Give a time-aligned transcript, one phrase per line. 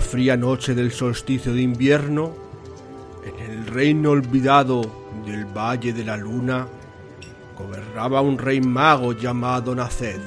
[0.00, 2.32] Fría noche del solsticio de invierno,
[3.24, 4.82] en el reino olvidado
[5.24, 6.66] del Valle de la Luna,
[7.56, 10.20] gobernaba un rey mago llamado Naced,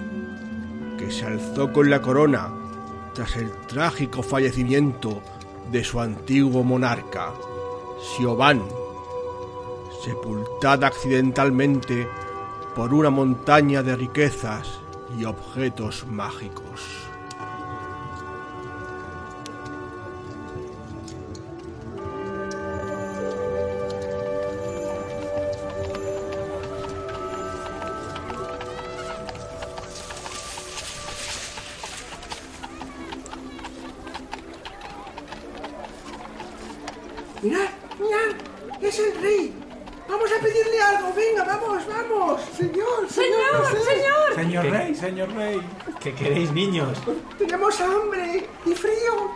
[0.98, 2.50] que se alzó con la corona
[3.14, 5.22] tras el trágico fallecimiento
[5.72, 7.31] de su antiguo monarca,
[8.02, 8.64] Siobhan,
[10.04, 12.08] sepultada accidentalmente
[12.76, 14.80] por una montaña de riquezas
[15.17, 16.98] y objetos mágicos.
[46.60, 46.98] Niños?
[47.38, 49.32] Tenemos hambre y frío.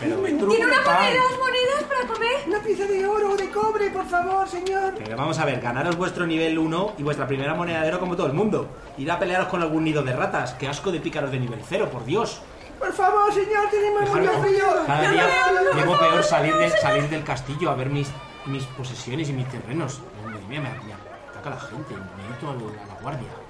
[0.00, 2.36] Pero, pero, ¿Tiene una moneda, dos monedas para comer?
[2.46, 4.94] Una pieza de oro o de cobre, por favor, señor.
[4.96, 8.14] pero vamos a ver, ganaros vuestro nivel 1 y vuestra primera moneda de oro como
[8.14, 8.68] todo el mundo.
[8.96, 10.54] Ir a pelearos con algún nido de ratas.
[10.54, 12.40] Qué asco de pícaros de nivel 0, por Dios.
[12.78, 14.66] Por favor, señor, tenemos mucho frío.
[14.86, 18.08] Cada día no, no, no, llevo peor salir, de, salir del castillo a ver mis,
[18.46, 20.00] mis posesiones y mis terrenos.
[20.24, 21.94] Madre mía, me, me ataca la gente.
[21.94, 23.47] Me meto a la guardia.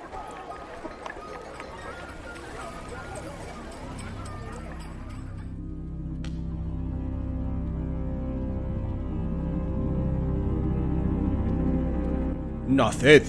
[12.78, 13.24] Naced,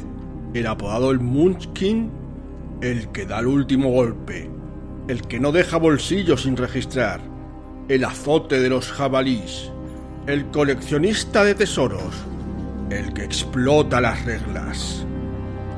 [0.54, 2.12] el apodado el Munchkin,
[2.82, 4.48] el que da el último golpe,
[5.08, 7.20] el que no deja bolsillos sin registrar,
[7.88, 9.72] el azote de los jabalís,
[10.28, 12.14] el coleccionista de tesoros,
[12.92, 15.04] el que explota las reglas,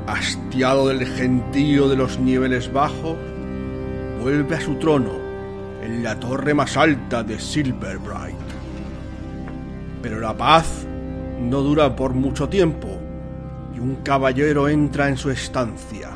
[0.05, 3.15] hastiado del gentío de los niveles bajos,
[4.21, 5.13] vuelve a su trono
[5.81, 8.35] en la torre más alta de Silverbright.
[10.01, 10.85] Pero la paz
[11.39, 12.90] no dura por mucho tiempo
[13.75, 16.09] y un caballero entra en su estancia.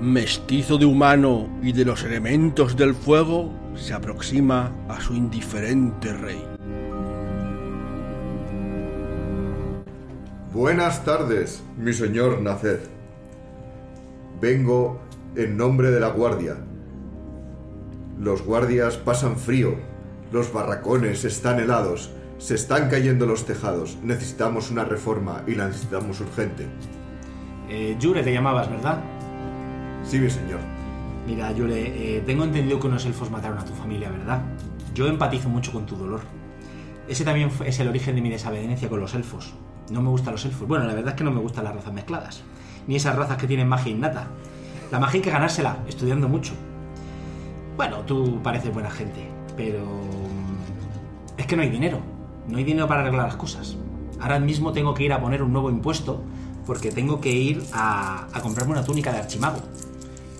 [0.00, 6.44] Mestizo de humano y de los elementos del fuego, se aproxima a su indiferente rey.
[10.52, 12.80] Buenas tardes, mi señor Naced.
[14.40, 15.00] Vengo
[15.36, 16.56] en nombre de la guardia.
[18.18, 19.76] Los guardias pasan frío,
[20.32, 23.98] los barracones están helados, se están cayendo los tejados.
[24.02, 26.66] Necesitamos una reforma y la necesitamos urgente.
[27.68, 29.00] Eh, Yure te llamabas, ¿verdad?
[30.04, 30.60] Sí, mi señor.
[31.26, 34.40] Mira, Yure, eh, tengo entendido que unos elfos mataron a tu familia, ¿verdad?
[34.94, 36.20] Yo empatizo mucho con tu dolor.
[37.08, 39.52] Ese también es el origen de mi desavenencia con los elfos.
[39.90, 40.66] No me gustan los elfos.
[40.68, 42.42] Bueno, la verdad es que no me gustan las razas mezcladas.
[42.86, 44.28] Ni esas razas que tienen magia innata.
[44.90, 46.52] La magia hay que ganársela, estudiando mucho.
[47.76, 49.26] Bueno, tú pareces buena gente,
[49.56, 49.80] pero...
[49.84, 52.00] mm, Es que no hay dinero.
[52.48, 53.76] No hay dinero para arreglar las cosas.
[54.20, 56.22] Ahora mismo tengo que ir a poner un nuevo impuesto
[56.66, 59.60] porque tengo que ir a, a comprarme una túnica de archimago.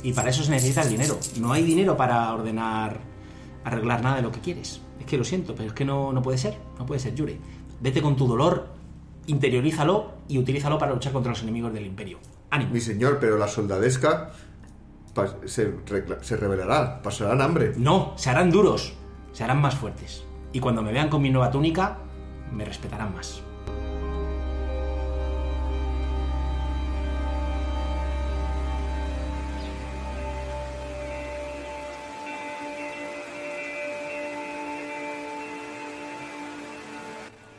[0.02, 1.18] Y para eso se necesita el dinero.
[1.38, 2.98] No hay dinero para ordenar,
[3.64, 4.80] arreglar nada de lo que quieres.
[4.98, 6.58] Es que lo siento, pero es que no, no puede ser.
[6.78, 7.38] No puede ser, Yure.
[7.80, 8.68] Vete con tu dolor,
[9.26, 12.18] interiorízalo y utilízalo para luchar contra los enemigos del imperio.
[12.50, 12.72] ¡Ánimo!
[12.72, 14.32] Mi señor, pero la soldadesca
[15.44, 15.74] se,
[16.22, 17.74] se revelará, pasarán hambre.
[17.76, 18.94] No, se harán duros,
[19.32, 20.24] se harán más fuertes.
[20.52, 21.98] Y cuando me vean con mi nueva túnica,
[22.52, 23.42] me respetarán más.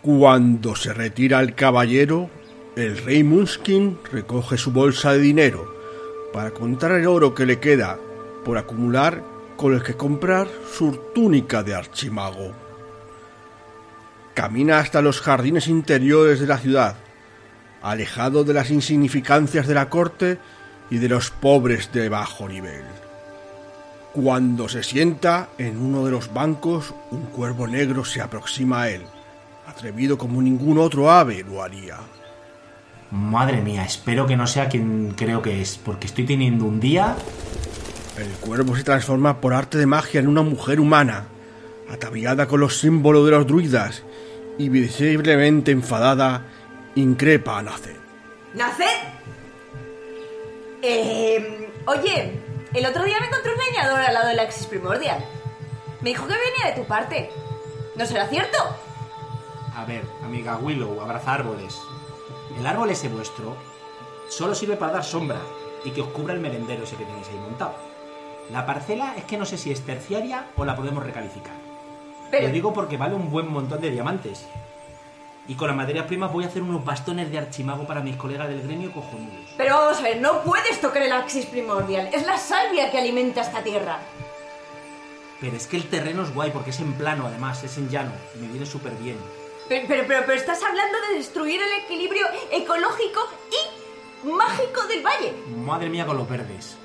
[0.02, 2.30] Cuando se retira el caballero,
[2.76, 5.72] el rey Munskin recoge su bolsa de dinero
[6.34, 8.00] para contar el oro que le queda
[8.46, 9.22] por acumular
[9.58, 12.69] con el que comprar su túnica de archimago.
[14.34, 16.96] Camina hasta los jardines interiores de la ciudad,
[17.82, 20.38] alejado de las insignificancias de la corte
[20.90, 22.84] y de los pobres de bajo nivel.
[24.14, 29.04] Cuando se sienta en uno de los bancos, un cuervo negro se aproxima a él,
[29.68, 31.98] atrevido como ningún otro ave lo haría.
[33.12, 37.16] Madre mía, espero que no sea quien creo que es, porque estoy teniendo un día...
[38.18, 41.28] El cuervo se transforma por arte de magia en una mujer humana,
[41.90, 44.04] ataviada con los símbolos de los druidas
[44.58, 46.46] y visiblemente enfadada,
[46.96, 47.96] increpa a Naced.
[48.54, 48.86] ¿Naced?
[50.82, 52.40] Eh, oye,
[52.74, 55.24] el otro día me encontré un leñador al lado de la Axis Primordial.
[56.02, 57.30] Me dijo que venía de tu parte.
[57.96, 58.58] ¿No será cierto?
[59.76, 61.78] A ver, amiga Willow, abraza árboles.
[62.58, 63.56] El árbol ese vuestro
[64.30, 65.40] solo sirve para dar sombra
[65.84, 67.76] y que os cubra el merendero ese que tenéis ahí montado.
[68.52, 71.69] La parcela es que no sé si es terciaria o la podemos recalificar.
[72.32, 74.46] Pero- Lo digo porque vale un buen montón de diamantes.
[75.48, 78.48] Y con las materias primas voy a hacer unos bastones de archimago para mis colegas
[78.50, 79.50] del gremio cojonudos.
[79.58, 82.08] Pero vamos a ver, no puedes tocar el axis primordial.
[82.14, 83.98] Es la salvia que alimenta esta tierra.
[85.42, 88.12] Pero es que el terreno es guay porque es en plano además, es en llano.
[88.36, 89.18] Y me viene súper bien.
[89.68, 93.22] Pero, pero, pero, pero estás hablando de destruir el equilibrio ecológico
[93.52, 95.34] y mágico del valle.
[95.56, 96.78] Madre mía con los verdes.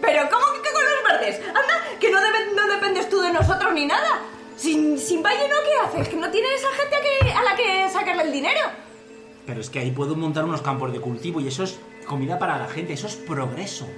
[0.00, 1.40] Pero ¿cómo que con los verdes?
[1.46, 4.20] Anda, que no, debe- no dependes tú de nosotros ni nada.
[4.56, 6.08] Sin, sin valle no, ¿qué haces?
[6.08, 8.60] Que no tienes esa gente a, que, a la que sacarle el dinero.
[9.46, 12.58] Pero es que ahí puedo montar unos campos de cultivo y eso es comida para
[12.58, 13.88] la gente, eso es progreso.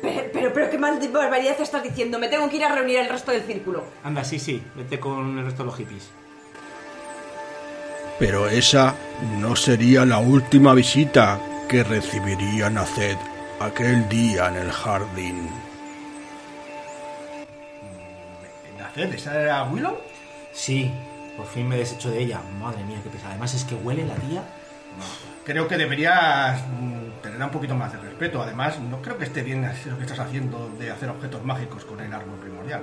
[0.00, 2.18] Pero, pero, pero qué mal de barbaridad estás diciendo.
[2.18, 3.84] Me tengo que ir a reunir el resto del círculo.
[4.04, 6.08] Anda, sí, sí, vete con el resto de los hippies.
[8.18, 8.94] Pero esa
[9.38, 13.16] no sería la última visita que recibiría Naced
[13.64, 15.48] aquel día en el jardín.
[18.78, 19.14] ¿Naced?
[19.14, 19.96] ¿Esa era Willow?
[20.52, 20.90] Sí,
[21.36, 22.40] por fin me deshecho de ella.
[22.60, 23.30] Madre mía, qué pesada.
[23.30, 24.42] Además es que huele la tía.
[25.44, 28.42] Creo que deberías mm, tener un poquito más de respeto.
[28.42, 31.84] Además, no creo que esté bien así lo que estás haciendo de hacer objetos mágicos
[31.84, 32.82] con el árbol primordial.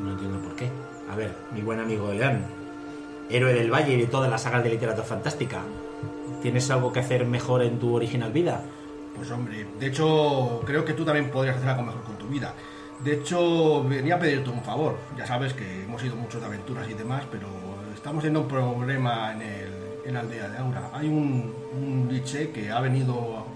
[0.00, 0.68] No entiendo por qué.
[1.10, 2.44] A ver, mi buen amigo León,
[3.28, 5.62] héroe del valle y de todas las sagas de literatura fantástica.
[6.40, 8.62] ¿Tienes algo que hacer mejor en tu original vida?
[9.16, 12.54] Pues hombre, de hecho, creo que tú también podrías hacer algo mejor con tu vida.
[13.04, 14.96] De hecho, venía a pedirte un favor.
[15.16, 17.48] Ya sabes que hemos ido muchos de aventuras y demás, pero
[17.94, 19.72] estamos teniendo un problema en, el,
[20.06, 20.90] en la aldea de Aura.
[20.92, 23.46] Hay un, un liche que ha venido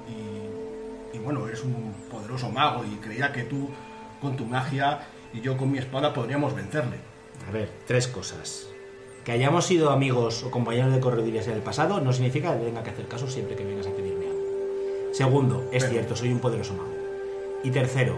[1.15, 3.69] y, bueno, es un poderoso mago y creía que tú
[4.21, 5.01] con tu magia
[5.33, 6.97] y yo con mi espada podríamos vencerle.
[7.49, 8.69] A ver, tres cosas.
[9.25, 12.83] Que hayamos sido amigos o compañeros de corredillas en el pasado no significa que tenga
[12.83, 14.16] que hacer caso siempre que vengas a algo.
[15.17, 16.93] Segundo, es Pero- cierto, soy un poderoso mago.
[17.65, 18.17] Y tercero,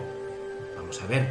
[0.76, 1.30] vamos a ver.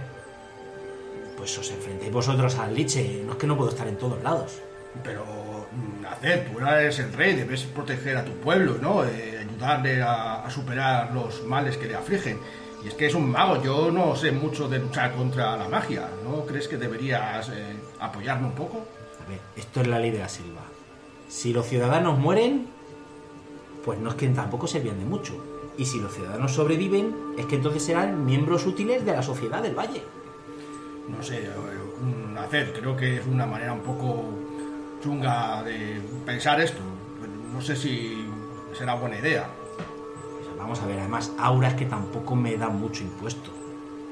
[1.36, 3.22] Pues os enfrentéis vosotros al liche.
[3.26, 4.60] No es que no puedo estar en todos lados.
[5.04, 9.04] Pero, mm, Naced, tú eres el rey, debes proteger a tu pueblo, ¿no?
[9.04, 12.40] Eh, ayudarle a, a superar los males que le afligen.
[12.86, 16.08] Y es que es un mago, yo no sé mucho de luchar contra la magia,
[16.24, 18.86] ¿no crees que deberías eh, apoyarme un poco?
[19.26, 20.62] A ver, esto es la ley de la selva.
[21.28, 22.68] Si los ciudadanos mueren,
[23.84, 25.34] pues no es que tampoco servían de mucho.
[25.78, 29.76] Y si los ciudadanos sobreviven, es que entonces serán miembros útiles de la sociedad del
[29.76, 30.04] valle.
[31.08, 31.50] No sé, eh,
[32.02, 34.24] un- Naced, creo que es una manera un poco
[35.04, 36.80] chunga de pensar esto.
[37.54, 38.26] No sé si
[38.78, 39.48] será buena idea.
[39.78, 43.52] Pues vamos a ver, además, Aura es que tampoco me da mucho impuesto.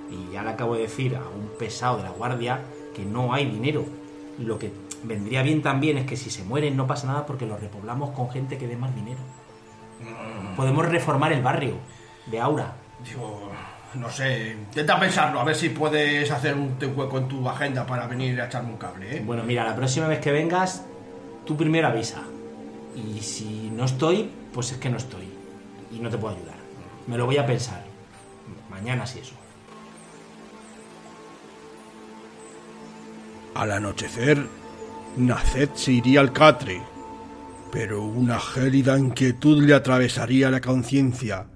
[0.10, 2.62] Y ya le acabo de decir a un pesado de la guardia
[2.96, 3.86] que no hay dinero.
[4.40, 4.72] Lo que
[5.04, 8.30] vendría bien también es que si se mueren no pasa nada porque los repoblamos con
[8.30, 9.20] gente que dé más dinero.
[10.56, 11.76] Podemos reformar el barrio
[12.28, 12.74] de Aura.
[13.04, 13.52] Digo,
[13.96, 17.86] no sé, intenta pensarlo, a ver si puedes hacer un te- hueco en tu agenda
[17.86, 19.22] para venir a echarme un cable, ¿eh?
[19.26, 20.84] Bueno, mira, la próxima vez que vengas,
[21.46, 22.22] tú primero avisa.
[22.96, 25.28] Y si no estoy, pues es que no estoy.
[25.92, 26.56] Y no te puedo ayudar.
[27.08, 27.84] Me lo voy a pensar.
[28.70, 29.36] Mañana sí eso.
[33.54, 34.46] Al anochecer,
[35.18, 36.82] Naced se iría al catre,
[37.76, 41.48] pero una gélida inquietud le atravesaría la conciencia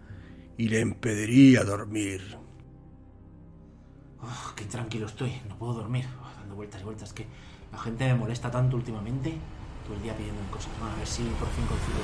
[0.58, 2.38] y le impediría dormir.
[4.22, 6.04] Oh, qué tranquilo estoy, no puedo dormir.
[6.22, 7.14] Oh, dando vueltas y vueltas.
[7.14, 7.26] Que
[7.72, 9.34] la gente me molesta tanto últimamente.
[9.86, 10.70] Todo el día pidiendo cosas.
[10.78, 12.00] Bueno, a ver si por fin consigo.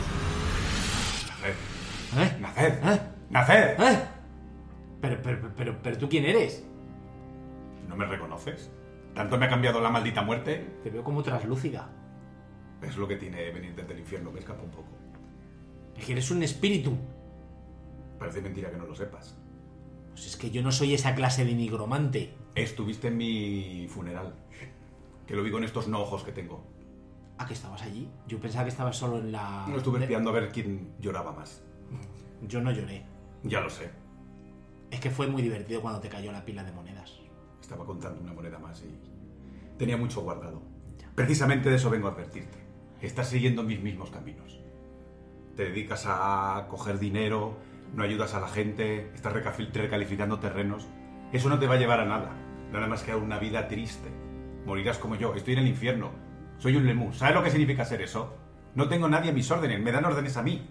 [2.15, 2.39] Naced, ¿Eh?
[2.39, 3.01] Naced, ¿Eh?
[3.31, 3.79] Naced.
[3.81, 4.07] ¿Eh?
[5.01, 6.63] Pero, pero, pero, pero tú quién eres?
[7.89, 8.71] ¿No me reconoces?
[9.13, 10.79] ¿Tanto me ha cambiado la maldita muerte?
[10.83, 11.89] Te veo como traslúcida.
[12.87, 14.89] Es lo que tiene venir desde el infierno, me escapa un poco.
[15.97, 16.95] Es que eres un espíritu.
[18.19, 19.37] Parece mentira que no lo sepas.
[20.11, 22.33] Pues es que yo no soy esa clase de nigromante.
[22.53, 24.35] Estuviste en mi funeral.
[25.27, 26.63] Que lo vi con estos no ojos que tengo.
[27.37, 28.09] Ah, que estabas allí.
[28.27, 29.65] Yo pensaba que estabas solo en la.
[29.67, 31.63] No estuve espiando a ver quién lloraba más.
[32.47, 33.05] Yo no lloré.
[33.43, 33.89] Ya lo sé.
[34.91, 37.19] Es que fue muy divertido cuando te cayó la pila de monedas.
[37.59, 38.97] Estaba contando una moneda más y
[39.77, 40.61] tenía mucho guardado.
[41.15, 42.64] Precisamente de eso vengo a advertirte.
[43.05, 44.59] Estás siguiendo mis mismos caminos.
[45.55, 47.55] Te dedicas a coger dinero,
[47.93, 50.87] no ayudas a la gente, estás recalificando terrenos.
[51.31, 52.31] Eso no te va a llevar a nada.
[52.73, 54.09] Nada más que a una vida triste.
[54.65, 55.35] Morirás como yo.
[55.35, 56.11] Estoy en el infierno.
[56.57, 57.13] Soy un lemur.
[57.13, 58.35] ¿Sabes lo que significa ser eso?
[58.73, 59.79] No tengo nadie a mis órdenes.
[59.79, 60.67] Me dan órdenes a mí.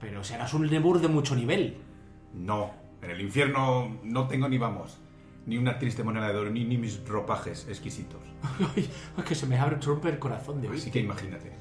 [0.00, 1.76] Pero serás un Lemur de mucho nivel.
[2.32, 2.72] No.
[3.02, 4.98] En el infierno no tengo ni vamos.
[5.46, 8.22] Ni una triste moneda de oro, ni, ni mis ropajes exquisitos.
[8.74, 8.88] Ay,
[9.18, 11.52] es que se me abre el corazón de Así que imagínate.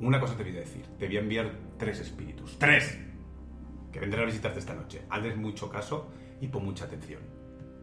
[0.00, 0.86] Una cosa te voy a decir.
[0.98, 2.58] Te voy a enviar tres espíritus.
[2.58, 2.98] ¡Tres!
[3.92, 5.02] Que vendrán a visitarte esta noche.
[5.08, 6.10] Hazles mucho caso
[6.40, 7.22] y pon mucha atención.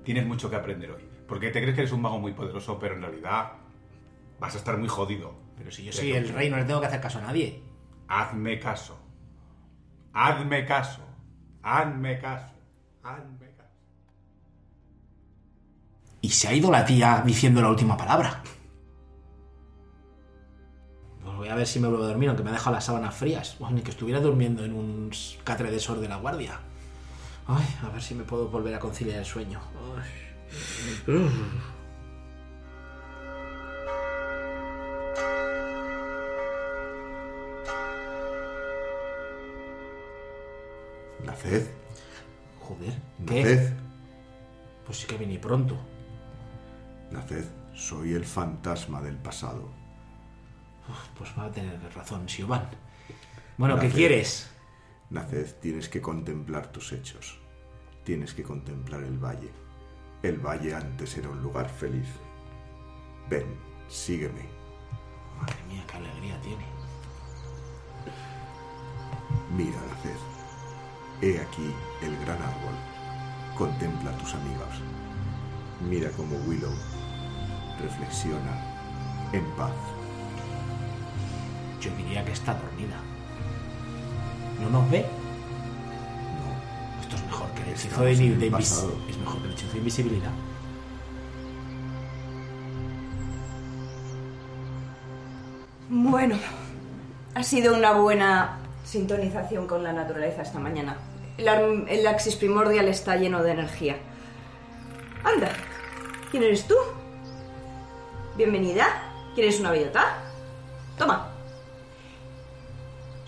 [0.03, 1.03] Tienes mucho que aprender hoy.
[1.27, 3.53] Porque te crees que eres un mago muy poderoso, pero en realidad
[4.39, 5.34] vas a estar muy jodido.
[5.58, 7.63] Pero si yo soy el rey, no le tengo que hacer caso a nadie.
[8.08, 9.00] Hazme caso.
[10.12, 11.01] Hazme caso.
[11.63, 12.53] Hazme caso.
[13.03, 13.70] Hazme caso.
[16.22, 18.44] Y se ha ido la tía diciendo la última palabra.
[21.41, 23.57] Voy a ver si me vuelvo a dormir, aunque me ha dejado las sábanas frías.
[23.71, 25.10] Ni que estuviera durmiendo en un
[25.43, 26.60] catre de sor de la guardia.
[27.48, 29.60] Ay, a ver si me puedo volver a conciliar el sueño.
[29.98, 30.07] Ay.
[41.25, 41.67] Naced,
[42.60, 42.93] Joder,
[43.25, 43.43] ¿qué?
[43.43, 43.74] Naced,
[44.86, 45.75] Pues sí que vení pronto.
[47.10, 49.80] Naced, soy el fantasma del pasado.
[50.91, 52.69] Uf, Pues va a tener razón, Siobhan.
[53.57, 54.50] Bueno, ¿qué quieres?
[55.10, 57.39] Naced, tienes que contemplar tus hechos.
[58.03, 59.51] Tienes que contemplar el valle.
[60.24, 62.07] El valle antes era un lugar feliz.
[63.29, 63.45] Ven,
[63.88, 64.45] sígueme.
[65.39, 66.65] Madre mía, qué alegría tiene.
[69.55, 70.19] Mira, Naced.
[71.21, 72.75] He aquí el gran árbol.
[73.57, 74.81] Contempla a tus amigos.
[75.88, 76.74] Mira cómo Willow
[77.79, 79.74] reflexiona en paz.
[81.81, 82.95] Yo diría que está dormida.
[84.61, 85.00] ¿No nos ve?
[85.01, 88.93] No, Esto es mejor que el hechizo de, en el de invis- pasado.
[89.09, 90.31] Es mejor que el hechizo de invisibilidad.
[95.89, 96.38] Bueno,
[97.35, 100.97] ha sido una buena sintonización con la naturaleza esta mañana.
[101.38, 101.47] El,
[101.88, 103.97] el Axis primordial está lleno de energía.
[105.23, 105.50] Anda,
[106.29, 106.75] ¿quién eres tú?
[108.38, 108.85] Bienvenida.
[109.35, 110.03] ¿Quieres una bellota?
[110.97, 111.30] Toma.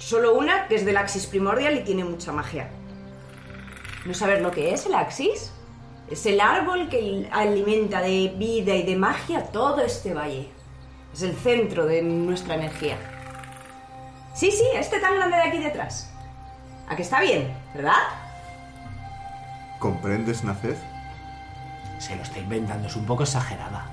[0.03, 2.69] Solo una que es del Axis primordial y tiene mucha magia.
[4.05, 5.53] ¿No sabes lo que es el Axis?
[6.11, 10.49] Es el árbol que alimenta de vida y de magia todo este valle.
[11.13, 12.97] Es el centro de nuestra energía.
[14.33, 16.13] Sí, sí, este tan grande de aquí detrás.
[16.89, 18.03] ¿A que está bien, verdad?
[19.79, 20.75] ¿Comprendes, Naced?
[21.99, 23.85] Se lo está inventando, es un poco exagerada.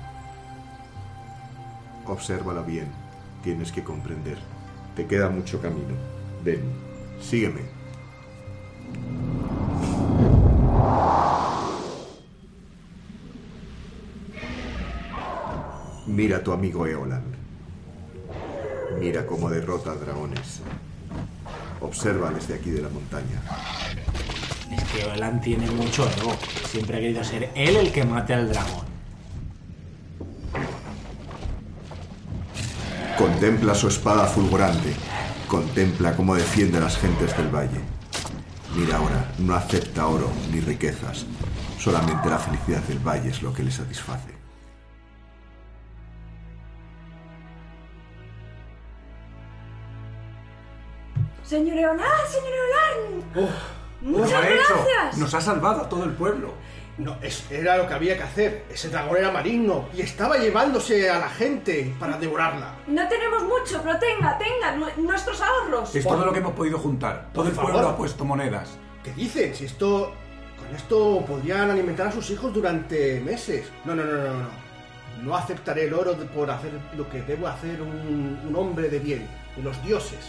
[2.05, 2.91] Obsérvala bien.
[3.43, 4.50] Tienes que comprender.
[4.95, 5.95] Te queda mucho camino.
[6.43, 6.61] Ven,
[7.21, 7.61] sígueme.
[16.07, 17.23] Mira a tu amigo Eolan.
[18.99, 20.61] Mira cómo derrota a dragones.
[21.79, 23.41] Observa desde aquí de la montaña.
[24.71, 26.35] Es que Oelan tiene mucho ego.
[26.69, 28.90] Siempre ha querido ser él el que mate al dragón.
[33.21, 34.95] Contempla su espada fulgurante.
[35.47, 37.79] Contempla cómo defiende a las gentes del valle.
[38.75, 41.27] Mira ahora, no acepta oro ni riquezas.
[41.77, 44.33] Solamente la felicidad del valle es lo que le satisface.
[51.43, 53.51] Señor Eolán, señor Eolán.
[54.01, 54.85] Muchas ¡Lo ha hecho!
[54.87, 55.17] gracias.
[55.19, 56.55] Nos ha salvado a todo el pueblo.
[56.97, 58.65] No, es- era lo que había que hacer.
[58.69, 62.75] Ese dragón era maligno y estaba llevándose a la gente para devorarla.
[62.87, 65.95] No tenemos mucho, pero tenga, tenga nu- nuestros ahorros.
[65.95, 67.29] Es todo lo que hemos podido juntar.
[67.33, 67.93] Todo el Por pueblo favor.
[67.93, 68.77] ha puesto monedas.
[69.03, 69.55] ¿Qué dicen?
[69.55, 70.13] Si esto.
[70.59, 73.65] Con esto podrían alimentar a sus hijos durante meses.
[73.83, 74.61] No, no, no, no, no.
[75.23, 78.99] No aceptaré el oro de- por hacer lo que debo hacer un, un hombre de
[78.99, 80.19] bien, de los dioses.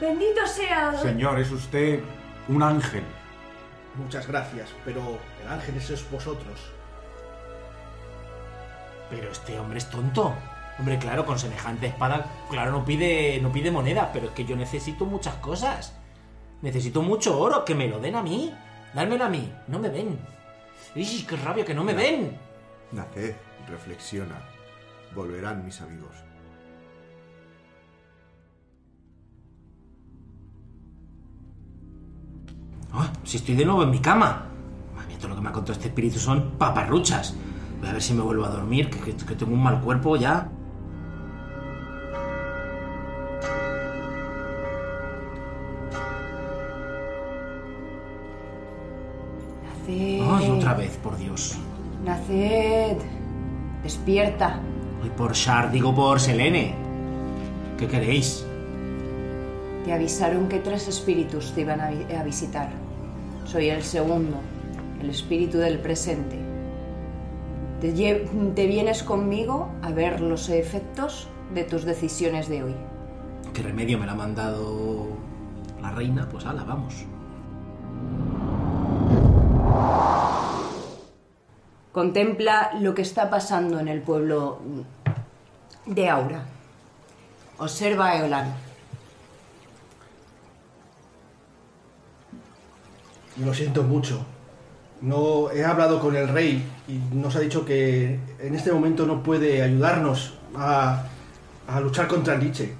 [0.00, 0.94] Bendito sea.
[1.00, 2.00] Señor, es usted
[2.48, 3.04] un ángel.
[3.98, 6.60] Muchas gracias, pero el ángel es vosotros.
[9.10, 10.34] Pero este hombre es tonto.
[10.78, 14.54] Hombre, claro, con semejante espada, claro, no pide, no pide moneda, pero es que yo
[14.54, 15.94] necesito muchas cosas.
[16.62, 18.54] Necesito mucho oro, que me lo den a mí.
[18.94, 20.18] Dármelo a mí, no me ven.
[20.94, 22.38] ¡Ih, qué rabia que no me ven!
[22.92, 23.34] Naced,
[23.68, 24.40] reflexiona.
[25.14, 26.27] Volverán mis amigos.
[32.92, 34.46] Ah, si estoy de nuevo en mi cama.
[34.94, 37.34] Madre mía, todo lo que me ha contado este espíritu son paparruchas.
[37.80, 40.16] Voy a ver si me vuelvo a dormir, que, que- que tengo un mal cuerpo
[40.16, 40.48] ya.
[49.62, 50.20] Naced.
[50.22, 51.56] Ay, otra vez, por Dios.
[52.04, 52.96] Naced.
[53.82, 54.60] Despierta.
[55.02, 56.74] Ay, por Shar, digo por Selene.
[57.78, 58.44] ¿Qué queréis?
[59.88, 62.68] Te avisaron que tres espíritus te iban a, vi- a visitar.
[63.46, 64.36] Soy el segundo,
[65.00, 66.36] el espíritu del presente.
[67.80, 72.74] Te, vienes conmigo a ver los efectos de tus decisiones de hoy.
[73.54, 75.06] ¿Qué remedio me la ha mandado
[75.80, 76.28] la reina?
[76.30, 77.06] Pues ala, vamos.
[81.92, 84.58] Contempla lo que está pasando en el pueblo
[85.86, 86.42] de Aura.
[87.56, 88.67] Observa a Eolan.
[93.44, 94.24] Lo siento mucho.
[95.00, 99.22] No he hablado con el rey y nos ha dicho que en este momento no
[99.22, 101.04] puede ayudarnos a,
[101.68, 102.74] a luchar contra el Liche.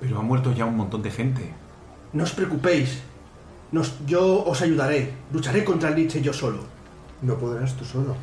[0.00, 1.52] Pero ha muerto ya un montón de gente.
[2.12, 3.00] No os preocupéis.
[3.72, 5.12] Nos- yo os ayudaré.
[5.32, 6.60] Lucharé contra el Liche yo solo.
[7.22, 8.14] No podrás tú solo.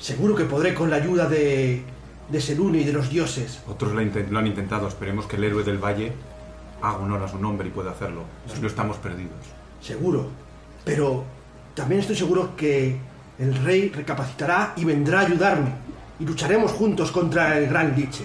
[0.00, 1.82] Seguro que podré con la ayuda de,
[2.30, 3.60] de Selune y de los dioses.
[3.68, 4.86] Otros lo, lo han intentado.
[4.86, 6.12] Esperemos que el héroe del valle
[6.80, 8.22] haga honor a su nombre y pueda hacerlo.
[8.54, 9.34] Si no estamos perdidos.
[9.82, 10.28] Seguro.
[10.84, 11.24] Pero
[11.74, 12.98] también estoy seguro que
[13.38, 15.70] el rey recapacitará y vendrá a ayudarme.
[16.18, 18.24] Y lucharemos juntos contra el gran Liche.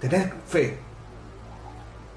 [0.00, 0.78] Tened fe.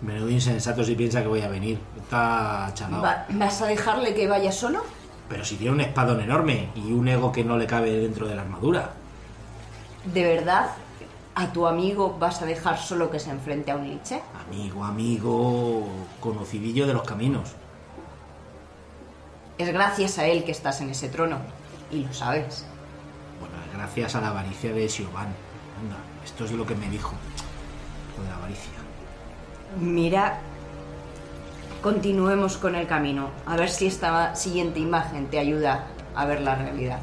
[0.02, 1.80] Menudo insensato si piensa que voy a venir.
[1.98, 3.02] Está chalado.
[3.04, 4.84] Va- ¿Vas a dejarle que vaya solo?
[5.30, 8.36] Pero si tiene un espadón enorme y un ego que no le cabe dentro de
[8.36, 8.92] la armadura.
[10.14, 10.68] ¿De verdad
[11.34, 14.22] a tu amigo vas a dejar solo que se enfrente a un liche?
[14.48, 15.88] Amigo, amigo,
[16.20, 17.54] conocidillo de los caminos.
[19.58, 21.40] Es gracias a él que estás en ese trono.
[21.90, 22.66] Y lo sabes.
[23.40, 25.28] Bueno, es gracias a la avaricia de Siobhan.
[25.80, 27.14] Anda, esto es lo que me dijo.
[28.18, 28.72] Lo de la avaricia.
[29.80, 30.40] Mira,
[31.82, 33.30] continuemos con el camino.
[33.46, 37.00] A ver si esta siguiente imagen te ayuda a ver la realidad.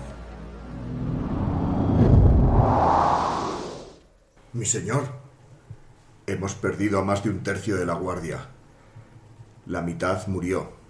[4.53, 5.09] Mi señor,
[6.27, 8.41] hemos perdido a más de un tercio de la guardia.
[9.65, 10.82] La mitad murió.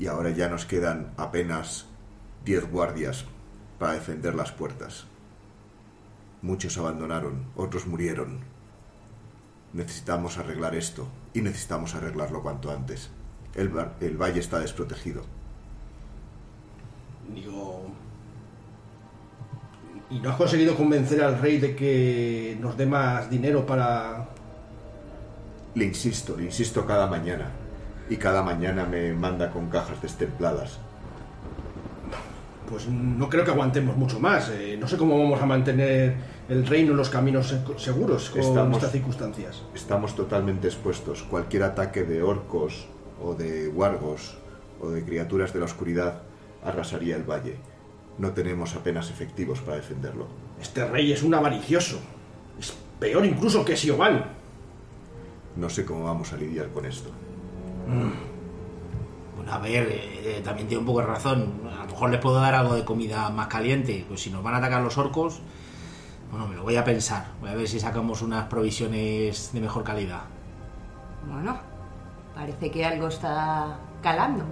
[0.00, 1.84] Y ahora ya nos quedan apenas
[2.42, 3.26] diez guardias
[3.78, 5.04] para defender las puertas.
[6.40, 8.40] Muchos abandonaron, otros murieron.
[9.74, 13.10] Necesitamos arreglar esto y necesitamos arreglarlo cuanto antes.
[13.54, 15.22] El, el valle está desprotegido.
[17.34, 17.86] Digo...
[20.08, 24.30] ¿Y no has conseguido convencer al rey de que nos dé más dinero para...
[25.74, 27.50] Le insisto, le insisto cada mañana.
[28.10, 30.78] Y cada mañana me manda con cajas destempladas.
[32.68, 34.50] Pues no creo que aguantemos mucho más.
[34.50, 36.14] eh, no sé cómo vamos a mantener
[36.48, 39.62] el reino en los caminos se- seguros con Estamos- estas circunstancias.
[39.74, 41.22] Estamos totalmente expuestos.
[41.22, 42.86] Cualquier ataque de orcos
[43.22, 44.36] o de wargos
[44.80, 46.22] o de criaturas de la oscuridad
[46.64, 47.56] arrasaría el valle.
[48.18, 50.26] No tenemos apenas efectivos para defenderlo.
[50.60, 51.98] Este rey es un avaricioso.
[52.58, 54.24] Es peor incluso que Siobhan.
[55.56, 57.10] No sé cómo vamos a lidiar con esto.
[59.36, 61.60] Bueno, a ver, eh, también tiene un poco de razón.
[61.72, 64.04] A lo mejor les puedo dar algo de comida más caliente.
[64.06, 65.40] Pues si nos van a atacar los orcos,
[66.30, 67.26] bueno, me lo voy a pensar.
[67.40, 70.22] Voy a ver si sacamos unas provisiones de mejor calidad.
[71.28, 71.58] Bueno,
[72.34, 74.44] parece que algo está calando.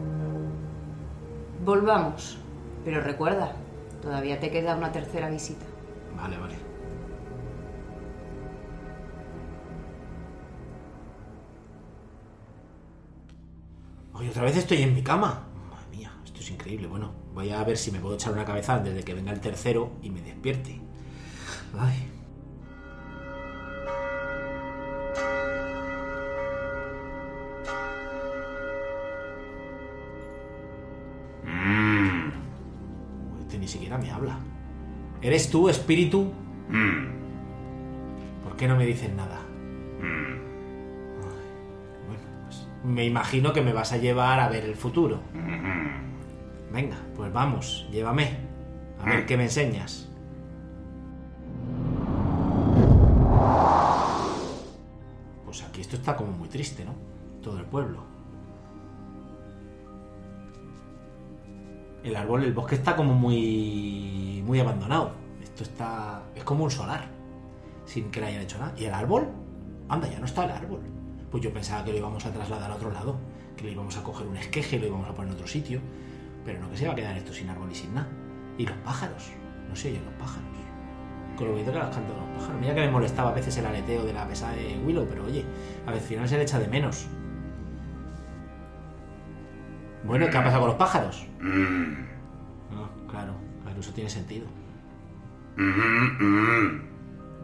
[1.65, 2.39] Volvamos.
[2.85, 3.53] Pero recuerda,
[4.03, 5.67] todavía te queda una tercera visita.
[6.17, 6.68] Vale, vale.
[14.19, 15.45] Oye, otra vez estoy en mi cama.
[15.71, 16.89] Madre mía, esto es increíble.
[16.89, 19.41] Bueno, voy a ver si me puedo echar una cabeza antes de que venga el
[19.41, 20.81] tercero y me despierte.
[21.79, 22.11] Ay.
[33.41, 34.41] Este ni siquiera me habla.
[35.23, 36.33] ¿Eres tú, espíritu?
[38.43, 39.38] ¿Por qué no me dices nada?
[42.89, 45.21] Me imagino que me vas a llevar a ver el futuro.
[46.73, 48.39] Venga, pues vamos, llévame.
[49.01, 50.09] A ver qué me enseñas.
[55.45, 56.95] Pues aquí esto está como muy triste, ¿no?
[57.43, 58.03] Todo el pueblo.
[62.03, 65.13] El árbol, el bosque está como muy muy abandonado.
[65.43, 67.07] Esto está es como un solar,
[67.85, 68.73] sin que le hayan hecho nada.
[68.77, 69.29] Y el árbol,
[69.89, 70.98] anda, ya no está el árbol.
[71.31, 73.19] Pues yo pensaba que lo íbamos a trasladar a otro lado,
[73.57, 75.81] que le íbamos a coger un esqueje y lo íbamos a poner en otro sitio,
[76.45, 78.09] pero no que se va a quedar esto sin árbol y sin nada.
[78.57, 79.31] Y los pájaros,
[79.69, 80.49] no se oyen los pájaros.
[81.37, 82.61] Con lo bonito que las cantan los pájaros.
[82.61, 85.45] Mira que me molestaba a veces el aleteo de la mesa de Willow, pero oye,
[85.87, 87.07] a veces al final se le echa de menos.
[90.05, 91.27] Bueno, ¿qué ha pasado con los pájaros?
[92.73, 94.47] No, claro, claro, eso tiene sentido.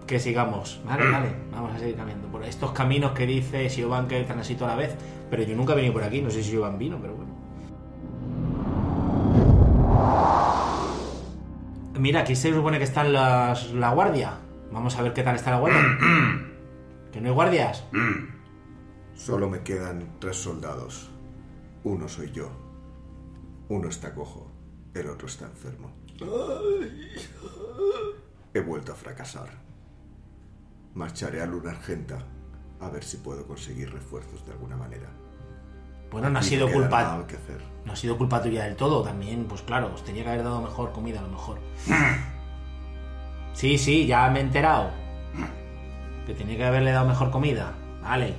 [0.06, 4.20] Que sigamos, vale, vale, vamos a seguir caminando por estos caminos que dice Siobhan que
[4.20, 4.94] están así toda la vez,
[5.30, 7.32] pero yo nunca he venido por aquí, no sé si Siobhan vino, pero bueno.
[11.98, 14.38] Mira, aquí se supone que están las, la guardia.
[14.70, 15.80] Vamos a ver qué tal está la guardia.
[17.12, 17.84] ¿Que no hay guardias?
[19.14, 21.08] Solo me quedan tres soldados.
[21.84, 22.50] Uno soy yo.
[23.68, 24.50] Uno está cojo.
[24.92, 25.92] El otro está enfermo.
[28.52, 29.63] He vuelto a fracasar.
[30.94, 32.18] Marcharé a Luna Argenta
[32.80, 35.08] a ver si puedo conseguir refuerzos de alguna manera.
[36.10, 37.02] Bueno, no ha sido culpa.
[37.02, 37.60] nada que hacer.
[37.84, 40.62] No ha sido culpa tuya del todo, también, pues claro, os tenía que haber dado
[40.62, 41.58] mejor comida a lo mejor.
[43.52, 44.90] Sí, sí, ya me he enterado.
[46.26, 47.72] Que tenía que haberle dado mejor comida.
[48.02, 48.34] Vale.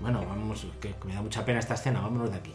[0.00, 2.54] Bueno, vamos, que, que me da mucha pena esta escena, vámonos de aquí.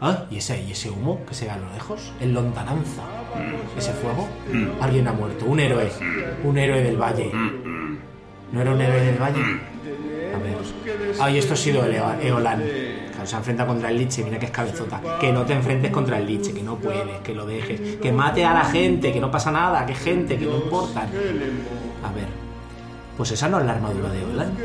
[0.00, 2.12] Ah, ¿y ese, ¿y ese humo que se ve a lo lejos?
[2.20, 3.02] En lontananza.
[3.76, 4.28] ¿Ese fuego?
[4.80, 5.90] Alguien ha muerto, un héroe.
[6.44, 7.30] Un héroe del valle.
[8.52, 9.40] ¿No era un héroe del valle?
[10.34, 10.56] A ver.
[11.20, 12.62] Ay, esto ha sido Eolan.
[13.12, 15.00] Claro, se ha enfrentado contra el Liche, mira que es cabezota.
[15.20, 17.96] Que no te enfrentes contra el Liche, que no puedes, que lo dejes.
[17.96, 21.02] Que mate a la gente, que no pasa nada, que gente, que no importa.
[21.02, 22.42] A ver.
[23.16, 24.56] Pues esa no es la armadura de Eolan.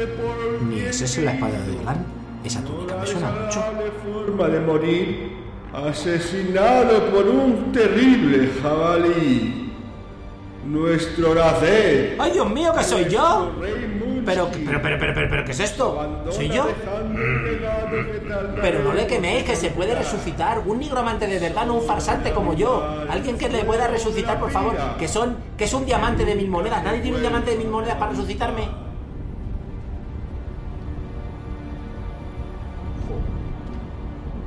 [0.69, 2.05] Ni esa es la espada de Eolan.
[2.43, 3.61] Esa túnica me suena mucho.
[4.03, 9.63] forma de morir asesinado por un terrible jabalí.
[10.65, 12.17] Nuestro nacer.
[12.19, 13.51] ¡Ay, Dios mío, que soy yo!
[14.25, 16.25] Pero, pero, pero, pero, pero, pero, ¿qué es esto?
[16.29, 16.67] ¿Soy yo?
[18.61, 20.59] Pero no le queméis, que se puede resucitar.
[20.65, 22.85] Un nigromante de verdad, no un farsante como yo.
[23.09, 24.75] Alguien que le pueda resucitar, por favor.
[24.99, 26.83] Que son, que es un diamante de mil monedas.
[26.83, 28.86] Nadie tiene un diamante de mil monedas para resucitarme.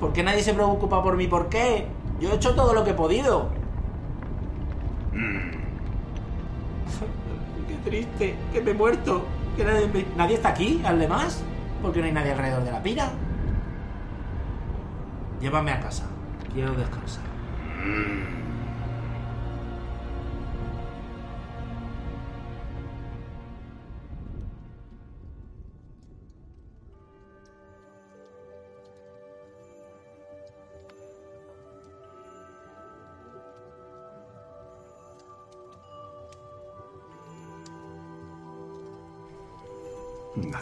[0.01, 1.27] ¿Por qué nadie se preocupa por mí?
[1.27, 1.87] ¿Por qué?
[2.21, 3.49] Yo he hecho todo lo que he podido.
[7.69, 9.23] Qué triste, que me he muerto.
[9.57, 11.43] Que nadie, me- nadie está aquí, además.
[11.83, 13.11] Porque no hay nadie alrededor de la pira.
[15.41, 16.05] Llévame a casa.
[16.53, 17.23] Quiero descansar.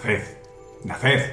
[0.08, 0.38] Naced,
[0.84, 1.32] naced.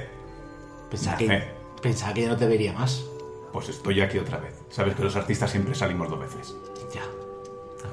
[0.90, 1.48] Pensaba que, Naced.
[1.80, 3.04] pensaba que ya no te vería más.
[3.52, 4.54] Pues estoy aquí otra vez.
[4.68, 6.54] Sabes que los artistas siempre salimos dos veces.
[6.92, 7.02] Ya.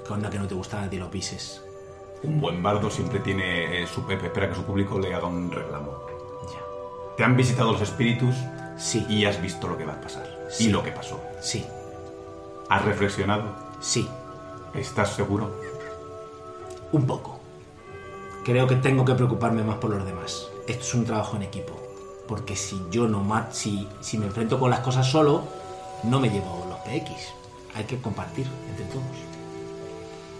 [0.05, 1.63] Con que no te gustan a ti lo pises.
[2.23, 5.49] Un buen bardo siempre tiene eh, su pepe, espera que su público le haga un
[5.51, 5.99] reclamo.
[6.51, 6.59] Ya.
[7.15, 8.35] Te han visitado los espíritus
[8.77, 9.05] Sí.
[9.07, 10.47] y has visto lo que va a pasar.
[10.49, 10.65] Sí.
[10.65, 11.21] Y lo que pasó.
[11.41, 11.65] Sí.
[12.69, 13.55] ¿Has reflexionado?
[13.79, 14.09] Sí.
[14.73, 15.49] ¿Estás seguro?
[16.91, 17.39] Un poco.
[18.43, 20.49] Creo que tengo que preocuparme más por los demás.
[20.67, 21.73] Esto es un trabajo en equipo.
[22.27, 25.43] Porque si yo no si, si me enfrento con las cosas solo,
[26.03, 27.11] no me llevo los PX.
[27.75, 29.03] Hay que compartir entre todos.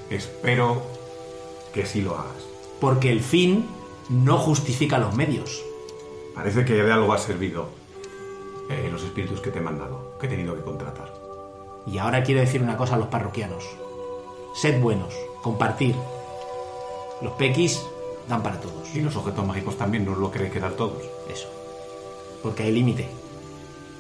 [0.10, 0.82] Espero
[1.74, 2.44] que sí lo hagas.
[2.80, 3.68] Porque el fin
[4.10, 5.62] no justifica los medios.
[6.36, 7.68] Parece que de algo ha servido
[8.70, 11.14] eh, los espíritus que te he mandado, que he tenido que contratar.
[11.86, 13.64] Y ahora quiero decir una cosa a los parroquianos.
[14.56, 15.96] Sed buenos, compartir.
[17.22, 17.82] Los PX
[18.28, 18.94] dan para todos.
[18.96, 21.02] Y los objetos mágicos también, ¿no lo queréis quedar todos?
[21.30, 21.50] Eso.
[22.42, 23.08] Porque hay límite.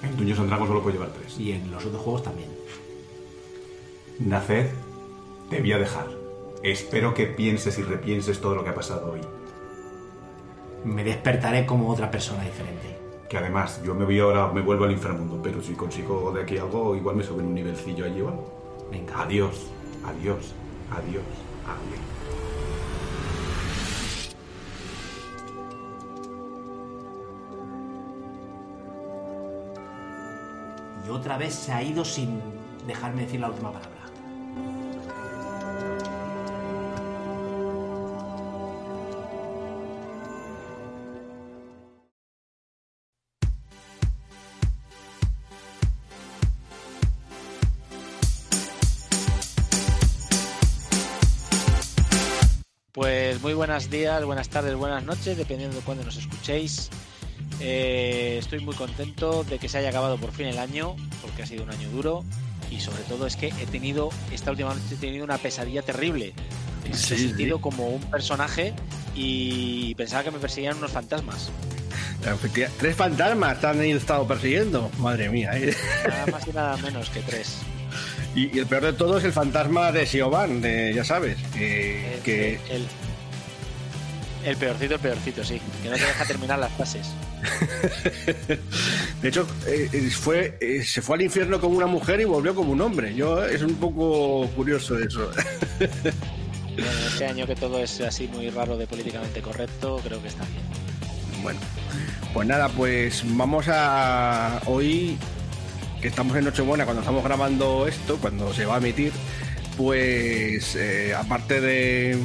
[0.03, 1.39] En Dungeons and Dragons solo puedo llevar tres.
[1.39, 2.49] Y en los otros juegos también.
[4.19, 4.69] Naced,
[5.49, 6.07] te voy a dejar.
[6.61, 9.21] Espero que pienses y repienses todo lo que ha pasado hoy.
[10.85, 12.97] Me despertaré como otra persona diferente.
[13.29, 16.57] Que además, yo me voy ahora, me vuelvo al inframundo, pero si consigo de aquí
[16.57, 18.87] algo, igual me suben un nivelcillo allí o algo.
[18.91, 19.23] Venga.
[19.23, 19.67] Adiós,
[20.05, 20.53] adiós,
[20.91, 21.23] adiós,
[21.65, 22.12] adiós.
[31.23, 32.41] Otra vez se ha ido sin
[32.85, 34.01] dejarme decir la última palabra.
[52.91, 56.89] Pues muy buenos días, buenas tardes, buenas noches, dependiendo de cuándo nos escuchéis.
[57.61, 60.97] Eh, estoy muy contento de que se haya acabado por fin el año,
[61.33, 62.23] porque ha sido un año duro
[62.69, 66.33] y sobre todo es que he tenido, esta última noche he tenido una pesadilla terrible.
[66.89, 67.61] He Sí, sentido sí.
[67.63, 68.73] como un personaje
[69.15, 71.49] y pensaba que me perseguían unos fantasmas.
[72.79, 74.89] Tres fantasmas te han estado persiguiendo.
[74.99, 75.51] Madre mía.
[75.55, 75.75] ¿eh?
[76.07, 77.57] Nada más y nada menos que tres.
[78.35, 81.37] Y, y el peor de todo es el fantasma de Siobhan, de, ya sabes.
[81.53, 82.87] que- El, que el, el
[84.57, 85.61] peorcito, el peorcito, sí.
[85.81, 87.07] Que no te deja terminar las frases.
[89.21, 92.53] De hecho, eh, eh, fue, eh, se fue al infierno como una mujer y volvió
[92.53, 93.15] como un hombre.
[93.15, 95.31] Yo es un poco curioso eso.
[96.75, 100.43] Bueno, este año que todo es así muy raro de políticamente correcto, creo que está
[100.45, 101.43] bien.
[101.43, 101.59] bueno,
[102.33, 105.17] Pues nada, pues vamos a hoy
[106.01, 109.13] que estamos en Nochebuena cuando estamos grabando esto, cuando se va a emitir,
[109.77, 112.17] pues eh, aparte de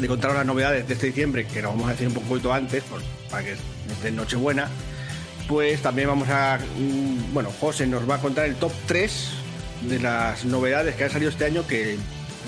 [0.00, 2.82] de contaros las novedades de este diciembre, que lo vamos a decir un poquito antes,
[2.90, 4.68] pues, para que esté en Nochebuena,
[5.48, 6.58] pues también vamos a.
[6.78, 9.30] mm, Bueno, José nos va a contar el top 3
[9.82, 11.98] de las novedades que han salido este año que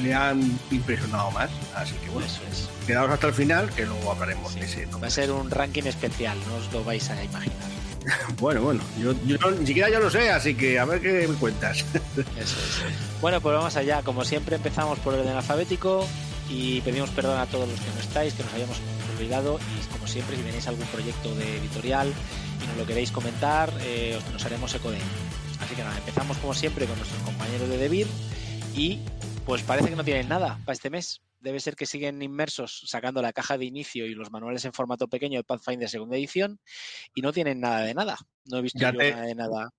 [0.03, 1.51] le han impresionado más.
[1.75, 2.69] Así que bueno, Eso es.
[2.87, 4.87] quedaos hasta el final, que luego hablaremos de ese.
[5.03, 7.57] Va a ser un ranking especial, no os lo vais a imaginar.
[8.41, 11.29] Bueno, bueno, yo, yo no- ni siquiera yo lo sé, así que a ver qué
[11.29, 11.79] me cuentas.
[12.37, 13.21] Eso es.
[13.21, 14.03] Bueno, pues vamos allá.
[14.03, 16.09] Como siempre, empezamos por orden alfabético
[16.53, 18.77] y pedimos perdón a todos los que no estáis, que nos hayamos
[19.17, 19.59] olvidado.
[19.59, 22.13] Y como siempre, si tenéis algún proyecto de editorial
[22.63, 25.07] y nos lo queréis comentar, eh, os- nos haremos eco de ello.
[25.61, 28.07] Así que nada, empezamos como siempre con nuestros compañeros de Debir
[28.77, 29.01] y
[29.47, 31.21] pues parece que no tienen nada para este mes.
[31.41, 35.09] Debe ser que siguen inmersos sacando la caja de inicio y los manuales en formato
[35.09, 36.61] pequeño de Pathfinder segunda edición
[37.15, 38.17] y no tienen nada de nada.
[38.45, 39.71] No he visto Ya yo te- nada de nada.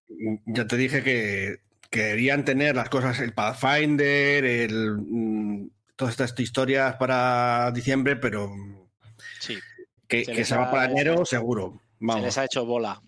[0.46, 1.58] ya te dije que
[1.90, 8.52] querían tener las cosas, el Pathfinder, el, mm, todas estas historias para diciembre, pero
[9.40, 9.58] Sí,
[10.08, 11.82] que Se que les se va para enero seguro.
[12.00, 13.02] se les ha hecho bola.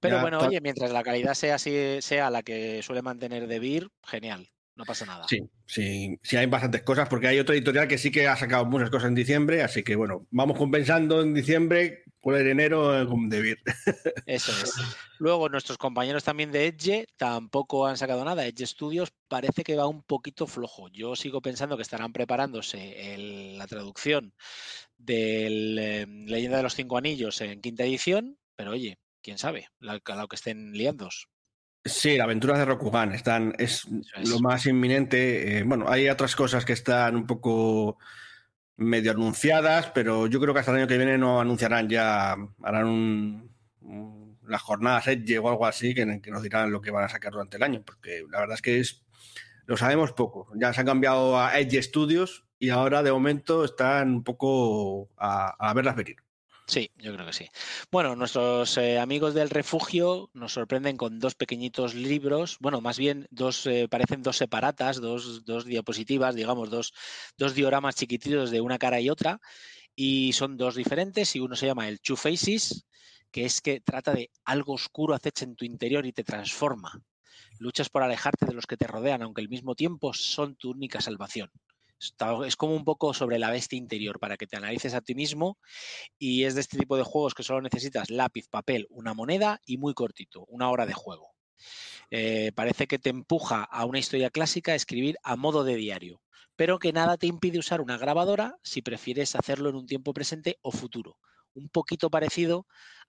[0.00, 3.58] Pero Ya, bueno, oye, mientras la calidad sea así, sea la que suele mantener de
[3.58, 4.48] Beer, genial,
[4.82, 5.24] no pasa nada.
[5.28, 8.64] Sí, sí, sí hay bastantes cosas, porque hay otra editorial que sí que ha sacado
[8.64, 13.06] muchas cosas en diciembre, así que bueno, vamos compensando en diciembre por el enero eh,
[13.06, 13.58] con Debir.
[14.26, 14.74] Eso es.
[15.20, 18.44] Luego, nuestros compañeros también de Edge tampoco han sacado nada.
[18.44, 20.88] Edge Studios parece que va un poquito flojo.
[20.88, 24.34] Yo sigo pensando que estarán preparándose el- la traducción
[24.98, 30.00] del eh, Leyenda de los Cinco Anillos en quinta edición, pero oye, quién sabe, la,
[30.04, 31.28] la que estén liandos.
[31.84, 34.28] Sí, la aventura de Rokugan están, es, es.
[34.28, 35.58] lo más inminente.
[35.58, 37.98] eh, bueno, hay otras cosas que están un poco
[38.76, 42.86] medio anunciadas, pero yo creo que hasta el año que viene no anunciarán ya, harán
[42.86, 43.50] un,
[43.82, 47.08] un- las jornadas Edge o algo así que, que nos dirán lo que van a
[47.08, 49.04] sacar durante el año, porque la verdad es que es,
[49.66, 50.48] lo sabemos poco.
[50.56, 55.50] Ya se han cambiado a Edge Studios y ahora de momento están un poco a,
[55.58, 56.16] a verlas venir.
[56.72, 57.46] Sí, yo creo que sí.
[57.90, 63.26] Bueno, nuestros eh, amigos del refugio nos sorprenden con dos pequeñitos libros, bueno, más bien
[63.30, 66.94] dos, eh, parecen dos separatas, dos, dos diapositivas, digamos, dos,
[67.36, 69.38] dos dioramas chiquititos de una cara y otra,
[69.94, 72.86] y son dos diferentes, y uno se llama el Two Faces,
[73.30, 77.02] que es que trata de algo oscuro acecha en tu interior y te transforma.
[77.58, 81.02] Luchas por alejarte de los que te rodean, aunque al mismo tiempo son tu única
[81.02, 81.50] salvación.
[82.46, 85.58] Es como un poco sobre la bestia interior, para que te analices a ti mismo
[86.18, 89.78] y es de este tipo de juegos que solo necesitas lápiz, papel, una moneda y
[89.78, 91.34] muy cortito, una hora de juego.
[92.10, 96.22] Eh, parece que te empuja a una historia clásica a escribir a modo de diario,
[96.56, 100.58] pero que nada te impide usar una grabadora si prefieres hacerlo en un tiempo presente
[100.62, 101.18] o futuro.
[101.54, 102.66] Un poquito parecido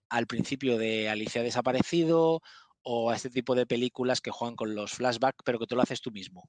[0.08, 2.42] al principio de Alicia desaparecido
[2.82, 5.82] o a este tipo de películas que juegan con los flashbacks, pero que tú lo
[5.82, 6.48] haces tú mismo.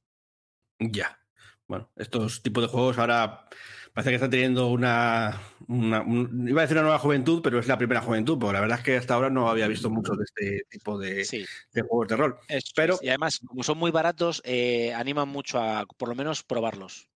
[0.80, 1.25] Ya.
[1.68, 3.48] Bueno, estos tipos de juegos ahora
[3.94, 7.68] parece que están teniendo una, una- un- iba a decir una nueva juventud, pero es
[7.68, 10.24] la primera juventud, porque la verdad es que hasta ahora no había visto mucho de
[10.26, 12.38] este tipo de, Sí, de juegos de rol.
[12.48, 13.04] eso Pero- es.
[13.04, 17.10] y además, como son muy baratos, eh, animan mucho a por lo menos probarlos.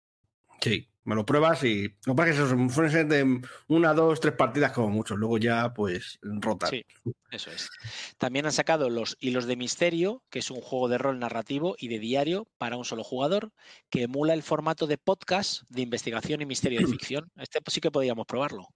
[0.61, 4.35] Sí, me lo pruebas y lo que pasa es que ser de una, dos, tres
[4.35, 6.69] partidas como mucho, luego ya pues rotan.
[6.69, 6.85] Sí.
[7.31, 7.71] Eso es.
[8.19, 11.87] También han sacado los Hilos de Misterio, que es un juego de rol narrativo y
[11.87, 13.51] de diario para un solo jugador,
[13.89, 17.31] que emula el formato de podcast de investigación y misterio de ficción.
[17.37, 18.67] Este pues, sí que podríamos probarlo.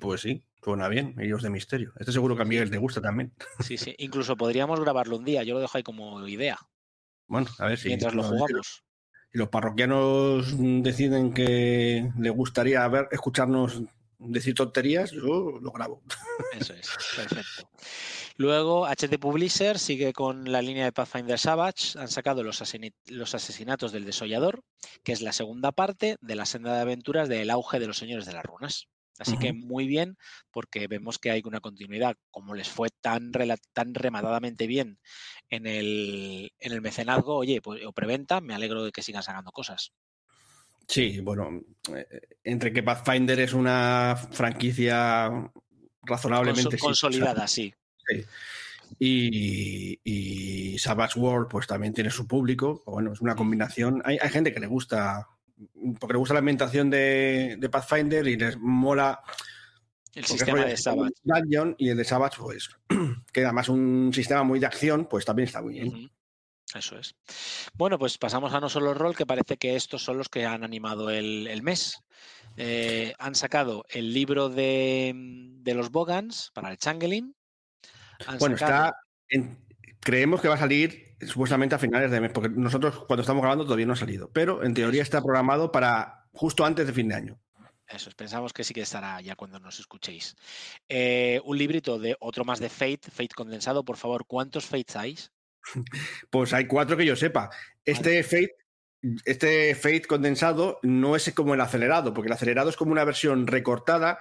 [0.00, 1.92] Pues sí, suena bien, ellos de misterio.
[2.00, 3.32] Este seguro que a Miguel te gusta también.
[3.60, 3.94] Sí, sí.
[3.98, 5.44] Incluso podríamos grabarlo un día.
[5.44, 6.58] Yo lo dejo ahí como idea,
[7.28, 8.83] Bueno, a ver si mientras lo jugamos.
[9.34, 13.82] Si los parroquianos deciden que le gustaría ver, escucharnos
[14.20, 16.00] decir tonterías, yo lo grabo.
[16.60, 17.68] Eso es, perfecto.
[18.36, 21.98] Luego, HT Publisher sigue con la línea de Pathfinder Savage.
[21.98, 22.62] Han sacado los,
[23.08, 24.62] los asesinatos del desollador,
[25.02, 28.26] que es la segunda parte de la senda de aventuras del auge de los señores
[28.26, 28.86] de las runas.
[29.18, 30.16] Así que muy bien,
[30.50, 32.16] porque vemos que hay una continuidad.
[32.30, 34.98] Como les fue tan, rematadamente bien
[35.50, 39.52] en el, en el mecenazgo, oye, pues, o preventa, me alegro de que sigan sacando
[39.52, 39.92] cosas.
[40.88, 41.62] Sí, bueno,
[41.94, 45.30] eh, entre que Pathfinder es una franquicia
[46.02, 47.72] razonablemente Conso- consolidada, sí.
[48.06, 48.24] Sí.
[48.98, 52.82] Y, y Savage World, pues también tiene su público.
[52.86, 54.02] Bueno, es una combinación.
[54.04, 55.26] Hay, hay gente que le gusta,
[56.00, 59.20] porque le gusta la ambientación de, de Pathfinder y les mola
[60.14, 61.12] El sistema de Savage.
[61.22, 62.70] Dungeon y el de Savage, pues,
[63.32, 66.10] que además un sistema muy de acción, pues también está muy bien.
[66.74, 67.14] Eso es.
[67.74, 70.64] Bueno, pues pasamos a no solo rol, que parece que estos son los que han
[70.64, 71.98] animado el, el mes.
[72.56, 77.34] Eh, han sacado el libro de, de los Bogans para el Changeling.
[78.26, 78.96] Han Bueno, sacado- está.
[79.28, 79.58] en-
[80.04, 83.64] creemos que va a salir supuestamente a finales de mes, porque nosotros cuando estamos grabando
[83.64, 87.14] todavía no ha salido, pero en teoría está programado para justo antes de fin de
[87.14, 87.40] año.
[87.88, 90.36] Eso es, pensamos que sí que estará ya cuando nos escuchéis.
[90.88, 93.84] Eh, un librito de otro más de Fate, Fate condensado.
[93.84, 95.18] Por favor, ¿cuántos Fates hay?
[96.30, 97.50] Pues hay cuatro que yo sepa.
[97.84, 98.56] Este Fate,
[99.24, 103.46] este Fate condensado no es como el acelerado, porque el acelerado es como una versión
[103.46, 104.18] recortada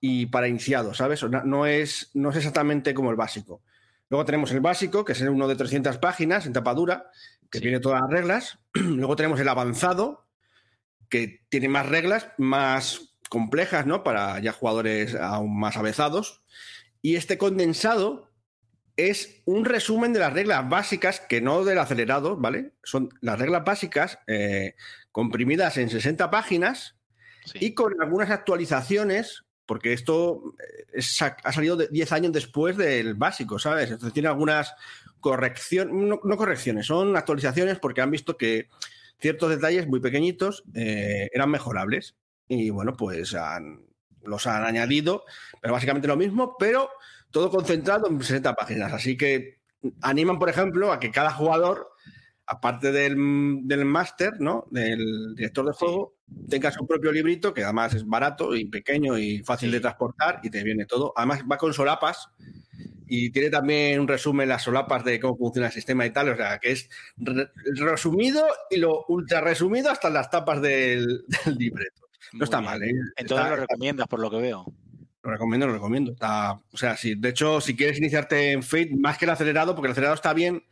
[0.00, 1.22] y para iniciados, ¿sabes?
[1.22, 3.62] No es, no es exactamente como el básico.
[4.10, 7.10] Luego tenemos el básico, que es uno de 300 páginas en tapadura,
[7.50, 7.62] que Sí.
[7.62, 8.58] tiene todas las reglas.
[8.74, 10.26] Luego tenemos el avanzado,
[11.08, 14.02] que tiene más reglas, más complejas, ¿no?
[14.04, 16.42] Para ya jugadores aún más avezados.
[17.02, 18.30] Y este condensado
[18.96, 22.72] es un resumen de las reglas básicas, que no del acelerado, ¿vale?
[22.82, 24.74] Son las reglas básicas eh,
[25.12, 26.96] comprimidas en 60 páginas
[27.44, 27.58] Sí.
[27.60, 33.14] y con algunas actualizaciones, porque esto eh, es- ha salido de 10 años después del
[33.14, 33.90] básico, ¿sabes?
[33.90, 34.74] Entonces tiene algunas
[35.20, 38.68] correcciones, no, no correcciones, son actualizaciones porque han visto que
[39.20, 42.16] ciertos detalles muy pequeñitos eh, eran mejorables.
[42.48, 43.84] Y bueno, pues han-
[44.22, 45.24] los han añadido,
[45.60, 46.90] pero básicamente lo mismo, pero
[47.30, 48.92] todo concentrado en 60 páginas.
[48.92, 49.58] Así que
[50.00, 51.90] animan, por ejemplo, a que cada jugador,
[52.46, 54.66] aparte del, del máster, ¿no?
[54.70, 56.14] Del director de juego,
[56.48, 59.74] tenga su propio librito, que además es barato y pequeño y fácil Sí.
[59.74, 61.12] de transportar y te viene todo.
[61.16, 62.28] Además va con solapas
[63.06, 66.28] y tiene también un resumen las solapas de cómo funciona el sistema y tal.
[66.30, 71.54] O sea, que es re- resumido y lo ultra resumido hasta las tapas del, del
[71.56, 72.02] libreto.
[72.32, 72.70] No Muy está bien.
[72.70, 72.92] mal, ¿eh?
[73.16, 74.72] Entonces Está- lo recomiendas, por lo que veo.
[75.22, 76.12] lo recomiendo, lo recomiendo.
[76.12, 79.74] Está, o sea, sí, de hecho, si quieres iniciarte en Fate, más que el acelerado,
[79.74, 80.62] porque el acelerado está bien,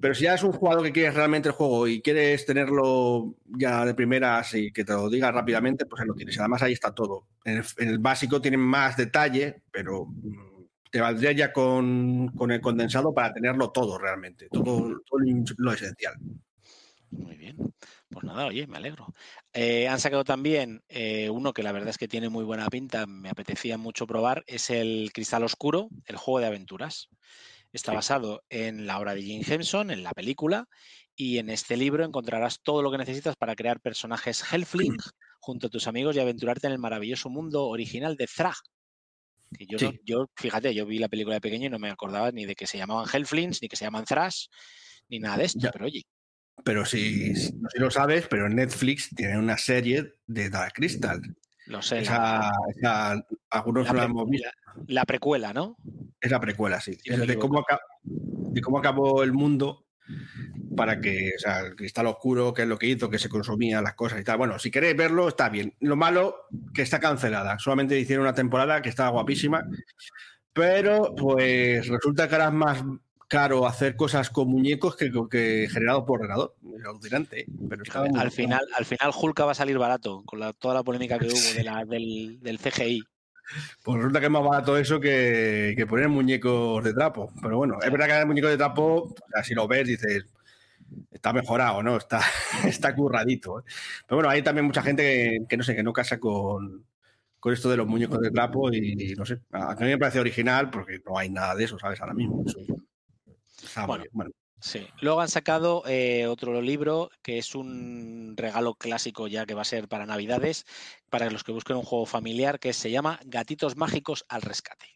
[0.00, 3.84] pero si ya es un jugador que quieres realmente el juego y quieres tenerlo ya
[3.84, 6.38] de primeras y que te lo diga rápidamente, pues lo tienes.
[6.38, 7.28] Además, ahí está todo.
[7.44, 13.14] En el, básico tienen más detalle, pero mm, te valdría ya con, con el condensado
[13.14, 15.02] para tenerlo todo realmente, todo,
[15.56, 16.14] lo esencial.
[17.10, 17.56] Muy bien.
[18.10, 19.06] Pues nada, oye, me alegro.
[19.52, 23.06] Eh, han sacado también eh, uno que la verdad es que tiene muy buena pinta,
[23.06, 27.08] me apetecía mucho probar, es el Cristal Oscuro, el juego de aventuras.
[27.76, 30.64] Está basado en la obra de Jim Henson, en la película,
[31.14, 34.96] y en este libro encontrarás todo lo que necesitas para crear personajes Hellfling
[35.40, 38.54] junto a tus amigos y aventurarte en el maravilloso mundo original de Thrag.
[39.56, 40.00] Que yo, no- Sí.
[40.04, 42.66] yo, fíjate, yo vi la película de pequeño y no me acordaba ni de que
[42.66, 44.46] se llamaban Hellflings, ni que se llaman Thrash,
[45.08, 45.70] ni nada de esto, Ya.
[45.70, 46.02] pero oye,
[46.64, 51.20] Pero si, no sé si lo sabes, pero Netflix tiene una serie de Dark Crystal.
[51.66, 51.96] Lo sé.
[51.96, 54.52] la- Esa, esa- algunos La, pre- la-
[54.86, 55.76] la precuela, ¿no?
[56.20, 56.96] Es la precuela, sí.
[57.04, 59.84] Es de, cómo aca- de cómo acabó el mundo
[60.76, 63.82] para que, o sea, el cristal oscuro, que es lo que hizo, que se consumían
[63.82, 64.38] las cosas y tal.
[64.38, 65.74] Bueno, si queréis verlo, está bien.
[65.80, 67.58] Lo malo, que está cancelada.
[67.58, 69.64] Solamente hicieron una temporada que estaba guapísima.
[70.52, 72.84] Pero, pues, resulta que ahora es más
[73.28, 76.54] caro hacer cosas con muñecos que, que generado por ordenador.
[76.78, 77.46] Es alucinante, ¿eh?
[77.68, 80.82] pero muy- al final, al final Hulk va a salir barato con la- toda la
[80.84, 83.02] polémica que hubo de la- del, del CGI.
[83.84, 87.32] Pues resulta que es más barato eso que, que poner muñecos de trapo.
[87.40, 89.14] Pero bueno, es verdad que el muñeco de trapo,
[89.44, 90.24] si lo ves, dices,
[91.12, 91.96] está mejorado, ¿no?
[91.96, 92.20] Está,
[92.66, 93.60] está curradito.
[93.60, 93.62] ¿eh?
[94.06, 96.84] Pero bueno, hay también mucha gente que, que no sé, que no casa con,
[97.38, 100.68] con esto de los muñecos de trapo y, no sé, a mí me parece original
[100.70, 102.00] porque no hay nada de eso, ¿sabes?
[102.00, 102.42] Ahora mismo.
[102.44, 102.58] Eso
[103.84, 104.04] Bueno.
[104.12, 104.86] Bueno, Sí.
[105.00, 109.66] Luego han sacado eh, otro libro que es un regalo clásico ya que va a
[109.66, 110.64] ser para Navidades,
[111.10, 114.86] para los que busquen un juego familiar que se llama Gatitos Mágicos al Rescate.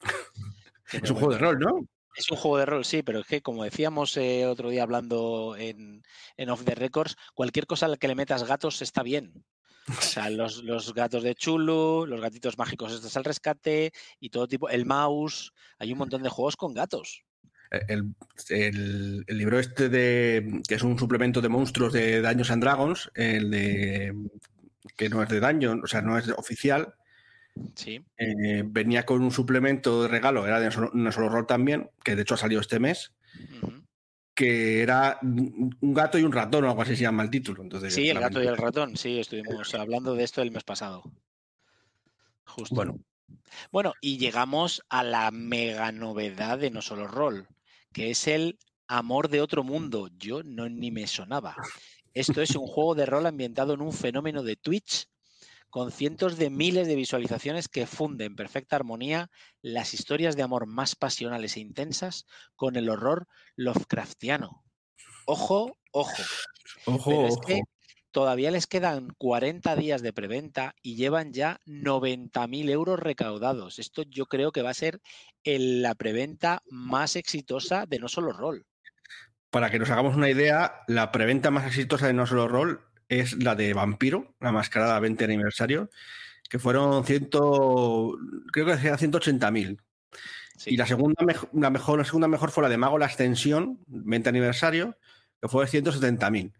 [0.92, 1.80] Es un juego de rol, ¿no?
[2.14, 5.56] Es un juego de rol, sí, pero es que como decíamos eh, otro día hablando
[5.58, 6.04] en,
[6.36, 9.44] en Off the Records, cualquier cosa a la que le metas gatos está bien.
[9.88, 14.46] O sea, los, los gatos de Chulu, los gatitos mágicos estos al rescate y todo
[14.46, 17.25] tipo, el mouse, hay un montón de juegos con gatos.
[17.70, 18.14] El,
[18.48, 23.10] el- el libro este de que es un suplemento de monstruos de Dungeons and Dragons,
[23.14, 24.14] el de
[24.96, 26.94] que no es de Dungeon, o sea, no es oficial,
[27.74, 32.14] Sí, eh, venía con un suplemento de regalo, era de no solo rol también, que
[32.14, 33.12] de hecho ha salido este mes,
[34.34, 37.62] que era un un gato y un ratón o algo así se llama el título.
[37.62, 41.02] Entonces, sí, el gato y el ratón, sí, estuvimos hablando de esto el mes pasado.
[42.44, 42.74] Justo.
[42.74, 42.98] Bueno,
[43.72, 47.48] Bueno, y llegamos a la mega novedad de No Solo Rol,
[47.96, 50.10] que es el Amor de otro mundo.
[50.18, 51.56] Yo no ni me sonaba.
[52.14, 55.08] Esto es un juego de rol ambientado en un fenómeno de Twitch
[55.70, 59.30] con cientos de miles de visualizaciones que funden en perfecta armonía
[59.62, 63.26] las historias de amor más pasionales e intensas con el horror
[63.56, 64.62] Lovecraftiano.
[65.24, 66.22] ojo, ojo.
[66.84, 67.46] Ojo, Pero es ojo.
[67.46, 67.62] que
[68.16, 73.78] todavía les quedan 40 días de preventa y llevan ya 90.000 euros recaudados.
[73.78, 75.02] Esto yo creo que va a ser
[75.44, 78.64] el- la preventa más exitosa de no solo rol.
[79.50, 83.34] Para que nos hagamos una idea, la preventa más exitosa de No Solo Roll es
[83.42, 85.90] la de Vampiro, la mascarada 20 aniversario,
[86.48, 88.16] que fueron ciento,
[88.50, 89.78] creo que decía 180.000.
[90.56, 90.70] Sí.
[90.70, 94.30] Y la segunda, la mejor, la segunda mejor fue la de Mago la Ascensión, 20
[94.30, 94.96] aniversario,
[95.38, 96.54] que fue 170.000.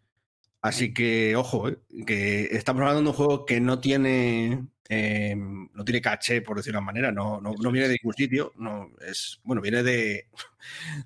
[0.66, 5.84] Así que, ojo, eh, que estamos hablando de un juego que no tiene, eh, no
[5.84, 8.90] tiene caché, por decirlo de una manera, no, no, no viene de ningún sitio, no,
[9.06, 10.26] es, bueno, viene de,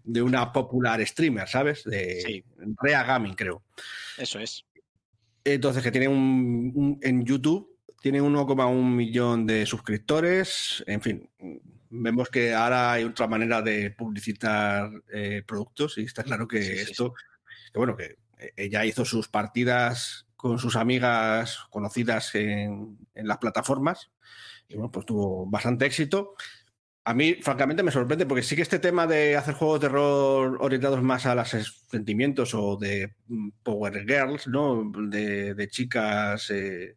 [0.05, 1.85] de una popular streamer, ¿sabes?
[1.85, 2.45] De Sí.
[2.83, 3.63] Rea Gaming, creo.
[4.17, 4.65] Eso es.
[5.45, 10.83] Entonces, que tiene un, un- en YouTube, tiene 1,1 millón de suscriptores.
[10.87, 11.29] En fin,
[11.91, 16.73] vemos que ahora hay otra manera de publicitar eh, productos y está claro que Sí,
[16.77, 17.15] sí, esto,
[17.73, 18.17] que bueno, que
[18.57, 24.11] ella hizo sus partidas con sus amigas conocidas en, las plataformas
[24.68, 26.34] y bueno, pues tuvo bastante éxito.
[27.05, 30.57] A mí, francamente, me sorprende porque sí que este tema de hacer juegos de rol
[30.61, 31.49] orientados más a los
[31.91, 34.91] sentimientos o de mm, Power Girls, ¿no?
[35.09, 36.51] De, de chicas.
[36.51, 36.97] eh,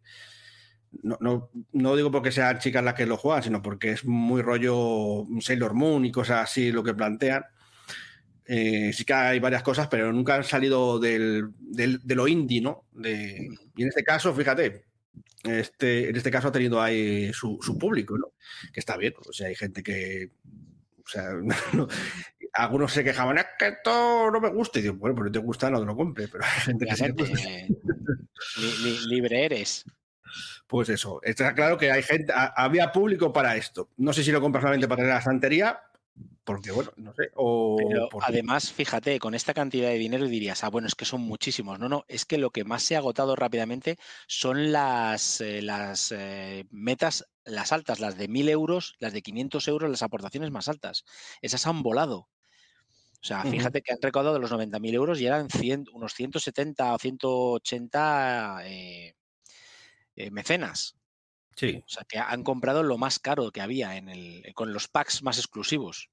[1.01, 4.41] no, no, no digo porque sean chicas las que lo juegan, sino porque es muy
[4.41, 7.43] rollo Sailor Moon y cosas así lo que plantean.
[8.45, 12.61] Eh, sí que hay varias cosas, pero nunca han salido del, del- de lo indie,
[12.61, 12.85] ¿no?
[12.91, 14.83] De- y en este caso, fíjate,
[15.43, 18.33] este, en este caso ha tenido ahí su, su público, ¿no?
[18.73, 20.31] Que está bien, o sea, hay gente que.
[21.05, 21.29] O sea,
[21.73, 21.87] no-
[22.53, 24.77] algunos se quejaban, es que esto no me gusta.
[24.79, 26.27] Y digo, bueno, pues no te gusta, no te lo compre.
[26.27, 27.67] Pero hay gente que sí, Obviamente, eh,
[28.57, 29.85] li- li- libre eres.
[30.67, 31.19] pues eso.
[31.23, 33.89] Está claro que hay gente, ha- había público para esto.
[33.97, 35.79] No sé si lo compras solamente para tener la estantería,
[36.43, 37.31] porque bueno, no sé.
[37.35, 41.21] O Pero además, fíjate, con esta cantidad de dinero dirías, ah, bueno, es que son
[41.21, 41.79] muchísimos.
[41.79, 46.11] No, no, es que lo que más se ha agotado rápidamente son las, eh, las
[46.11, 50.67] eh, metas, las altas, las de 1.000 euros, las de 500 euros, las aportaciones más
[50.67, 51.05] altas.
[51.41, 52.29] Esas han volado.
[53.23, 56.99] O sea, fíjate que han recaudado los 90.000 euros y eran 100 unos 170 o
[56.99, 59.15] 180 eh,
[60.17, 60.97] eh, mecenas.
[61.55, 64.89] Sí, O sea, que han comprado lo más caro que había en el, con los
[64.89, 66.09] packs más exclusivos.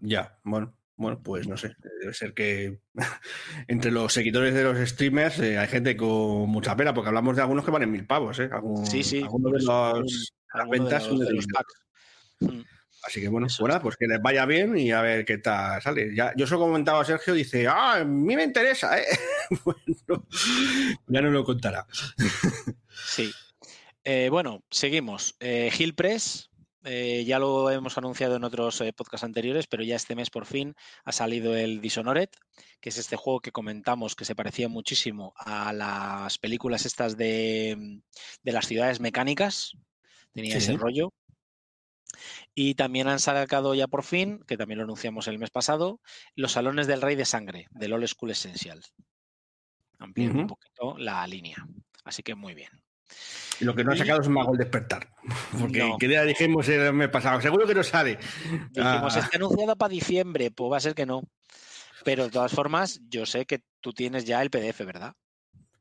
[0.00, 0.74] Ya, bueno.
[1.00, 2.80] Bueno, pues no sé, debe ser que
[3.68, 7.42] entre los seguidores de los streamers eh, hay gente con mucha pena, porque hablamos de
[7.42, 8.48] algunos que van en mil pavos, ¿eh?
[8.52, 11.74] Algún- Sí, sí, algunos de los- las alguno de ventas los- son de los packs.
[12.40, 12.60] Mm.
[13.04, 13.80] Así que bueno, bueno, es.
[13.80, 16.12] pues que les vaya bien y a ver qué tal sale.
[16.16, 19.04] Ya, yo se lo comentaba a Sergio, dice, ah, a mí me interesa, ¿eh?
[19.64, 20.26] bueno,
[21.06, 21.86] ya no lo contará.
[23.06, 23.30] Sí.
[24.02, 25.36] Eh, bueno, seguimos.
[25.38, 26.50] Eh, Hill Press,
[26.84, 30.46] eh, ya lo hemos anunciado en otros eh, podcasts anteriores, pero ya este mes por
[30.46, 30.74] fin
[31.04, 32.28] ha salido el Dishonored,
[32.80, 38.00] que es este juego que comentamos que se parecía muchísimo a las películas estas de,
[38.42, 39.72] de las ciudades mecánicas.
[40.32, 40.58] Tenía Sí.
[40.58, 41.12] ese rollo.
[42.54, 46.00] Y también han sacado ya por fin, que también lo anunciamos el mes pasado,
[46.34, 48.82] los salones del Rey de Sangre, del Old School Essential.
[49.98, 51.56] Ampliando un poquito la línea.
[52.04, 52.70] Así que muy bien.
[53.60, 55.08] Y lo que no ha Y- sacado es Mago el despertar.
[55.58, 55.98] Porque No.
[55.98, 58.18] que ya dijimos el mes pasado, seguro que no sale.
[58.70, 59.20] Dijimos, Ah.
[59.20, 61.22] está anunciado para diciembre, pues va a ser que no.
[62.04, 65.14] Pero de todas formas, yo sé que tú tienes ya el PDF, ¿verdad?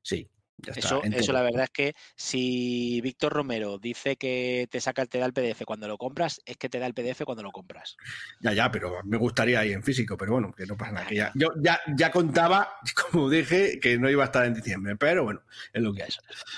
[0.01, 0.27] Sí,
[0.57, 0.73] ya.
[0.75, 5.25] Eso, eso la verdad es que si Víctor Romero dice que te saca, te da
[5.25, 7.97] el PDF cuando lo compras, es que te da el PDF cuando lo compras.
[8.41, 11.07] Ya, ya, pero me gustaría ir en físico, pero bueno, que no pasa nada.
[11.07, 12.79] Que ya, yo ya, ya contaba,
[13.11, 15.41] como dije, que no iba a estar en diciembre, pero bueno,
[15.73, 16.09] es lo que hay.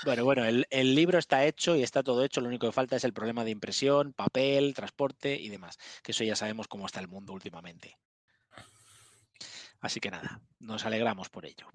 [0.04, 2.40] Bueno, bueno, el, el libro está hecho y está todo hecho.
[2.40, 5.78] Lo único que falta es el problema de impresión, papel, transporte y demás.
[6.02, 7.96] Que eso ya sabemos cómo está el mundo últimamente.
[9.80, 11.66] Así que nada, nos alegramos por ello.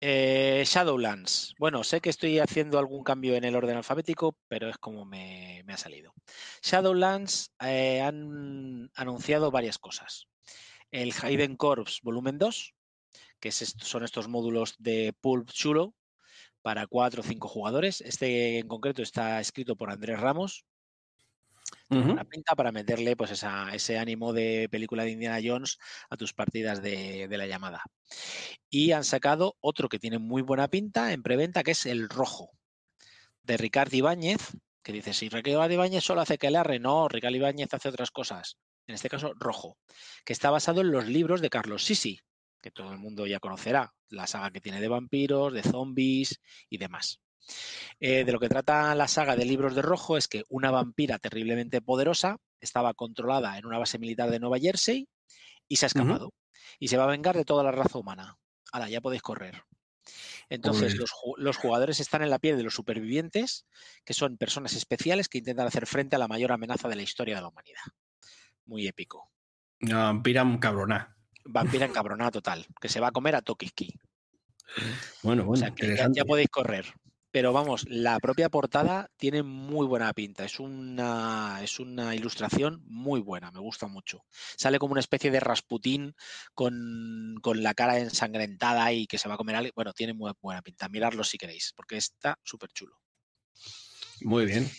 [0.00, 1.54] Eh, Shadowlands.
[1.58, 5.62] Bueno, sé que estoy haciendo algún cambio en el orden alfabético, pero es como me,
[5.68, 6.14] ha salido.
[6.62, 10.28] Shadowlands eh, han anunciado varias cosas.
[10.90, 12.74] El Hidden Corps Volumen 2,
[13.38, 15.94] que son estos módulos de Pulp Chulo
[16.62, 18.00] para cuatro o cinco jugadores.
[18.00, 20.64] Este en concreto está escrito por Andrés Ramos.
[22.10, 25.78] Una pinta para meterle pues esa- ese ánimo de película de Indiana Jones
[26.10, 27.82] a tus partidas de, de la llamada.
[28.70, 32.50] Y han sacado otro que tiene muy buena pinta en preventa, que es el rojo,
[33.42, 34.40] de Ricardo Ibáñez,
[34.82, 38.58] que dice, si Ricardo Ibáñez solo hace que le no, Ricardo Ibáñez hace otras cosas.
[38.86, 39.78] En este caso, rojo,
[40.24, 42.20] que está basado en los libros de Carlos Sisi,
[42.60, 46.78] que todo el mundo ya conocerá, la saga que tiene de vampiros, de zombies y
[46.78, 47.21] demás.
[48.00, 51.18] Eh, de lo que trata la saga de libros de rojo es que una vampira
[51.18, 55.08] terriblemente poderosa estaba controlada en una base militar de Nueva Jersey
[55.68, 56.32] y se ha escapado.
[56.78, 58.36] Y se va a vengar de toda la raza humana.
[58.72, 59.62] Ahora, ya podéis correr.
[60.48, 63.66] Entonces, los, los, jugadores están en la piel de los supervivientes,
[64.04, 67.36] que son personas especiales que intentan hacer frente a la mayor amenaza de la historia
[67.36, 67.82] de la humanidad.
[68.66, 69.30] Muy épico.
[69.80, 71.16] Vampira cabrona.
[71.44, 73.94] Vampira encabronada total, que se va a comer a Tokiski.
[75.22, 75.66] Bueno, bueno,
[76.12, 76.86] ya, podéis correr.
[77.32, 80.44] Pero vamos, la propia portada tiene muy buena pinta.
[80.44, 84.24] Es una, es una ilustración muy buena, me gusta mucho.
[84.30, 86.14] Sale como una especie de Rasputín
[86.54, 89.72] con, con la cara ensangrentada y que se va a comer algo.
[89.74, 90.90] Bueno, tiene muy buena pinta.
[90.90, 92.98] Miradlo si queréis, porque está súper chulo.
[94.20, 94.70] Muy bien.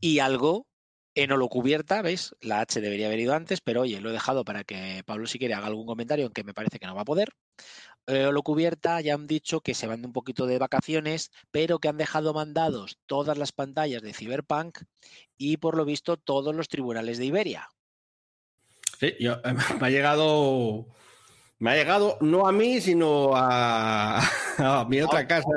[0.00, 0.66] Y algo
[1.14, 2.34] en cubierta, ¿veis?
[2.40, 5.38] La H debería haber ido antes, pero oye, lo he dejado para que Pablo si
[5.38, 7.28] quiere haga algún comentario, aunque me parece que no va a poder.
[8.06, 11.96] Eh, cubierta ya han dicho que se van un poquito de vacaciones, pero que han
[11.96, 14.80] dejado mandados todas las pantallas de Cyberpunk
[15.38, 17.68] y por lo visto todos los tribunales de Iberia.
[18.98, 19.14] Sí,
[19.80, 20.86] me ha llegado
[21.58, 24.20] me ha llegado no a mí, sino a,
[24.88, 25.48] mi otra casa,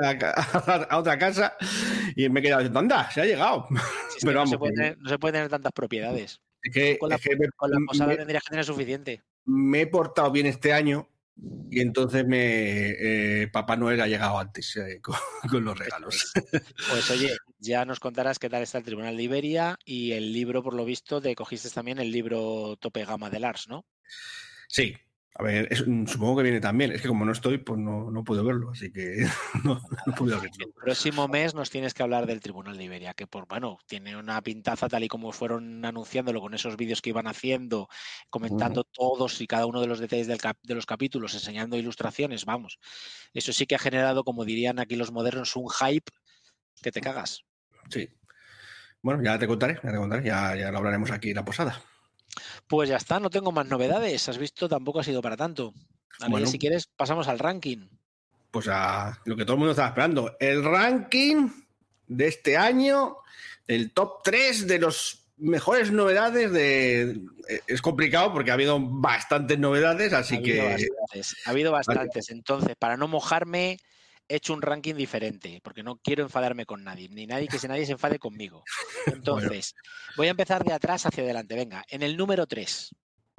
[0.88, 1.54] a, otra casa,
[2.16, 3.66] y me he quedado diciendo, anda, se ha llegado.
[4.22, 6.40] Pero no, se puede tener, no, se puede tener, tantas propiedades.
[6.98, 7.18] con la,
[7.86, 9.22] posada tendrías que tener suficiente.
[9.44, 11.08] Me he portado bien este año
[11.70, 15.16] y entonces me eh, Papá Noel ha llegado antes eh, con,
[15.50, 16.32] con, los regalos.
[16.90, 20.62] Pues oye, ya nos contarás qué tal está el Tribunal de Iberia y el libro,
[20.62, 23.84] por lo visto, te cogiste también el libro Tope Gama de Lars, ¿no?
[24.68, 24.94] Sí,
[25.40, 25.68] a ver,
[26.08, 26.90] supongo que viene también.
[26.90, 29.24] Es que como no estoy, pues no, no puedo verlo, así que
[29.64, 30.66] no, no puedo verlo.
[30.66, 34.16] El próximo mes nos tienes que hablar del Tribunal de Iberia, que por bueno, tiene
[34.16, 37.88] una pintaza tal y como fueron anunciándolo con esos vídeos que iban haciendo,
[38.30, 42.80] comentando todos y cada uno de los detalles del de los capítulos, enseñando ilustraciones, vamos.
[43.32, 46.10] Eso sí que ha generado, como dirían aquí los modernos, un hype
[46.82, 47.44] que te cagas.
[47.90, 48.08] Sí.
[49.02, 51.80] Bueno, ya te contaré, ya te contaré, ya, ya lo hablaremos aquí en la posada.
[52.66, 54.28] Pues ya está, no tengo más novedades.
[54.28, 55.72] Has visto, tampoco ha sido para tanto.
[56.46, 57.88] si quieres, pasamos al ranking.
[58.50, 60.36] Pues a lo que todo el mundo estaba esperando.
[60.40, 61.48] El ranking
[62.06, 63.18] de este año,
[63.66, 67.20] el top 3 de los mejores novedades de...
[67.48, 70.88] Eh, es complicado porque ha habido bastantes novedades, así que...
[71.44, 72.30] Ha habido bastantes.
[72.30, 73.78] Entonces, para no mojarme,
[74.28, 77.68] he hecho un ranking diferente, porque no quiero enfadarme con nadie, ni nadie que se
[77.68, 78.62] nadie se enfade conmigo.
[79.06, 79.74] Entonces,
[80.16, 81.54] voy a empezar de atrás hacia adelante.
[81.54, 82.90] Venga, en el número 3.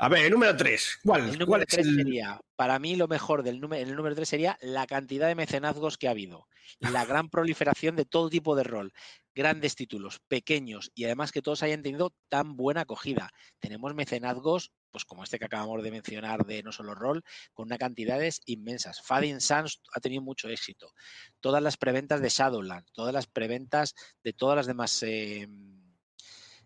[0.02, 1.00] A ver, el número 3.
[1.04, 4.58] ¿Cuál, el número 3 sería, para mí lo mejor del número, el número 3 sería
[4.62, 6.48] la cantidad de mecenazgos que ha habido,
[6.80, 8.94] la gran proliferación de todo tipo de rol,
[9.36, 13.32] grandes títulos, pequeños y además que todos hayan tenido tan buena acogida.
[13.60, 17.24] Tenemos mecenazgos pues como este que acabamos de mencionar de No Solo Roll,
[17.54, 19.02] con una cantidades inmensas.
[19.02, 20.94] Fading Suns ha tenido mucho éxito.
[21.40, 25.48] Todas las preventas de Shadowland, todas las preventas de todas las demás eh,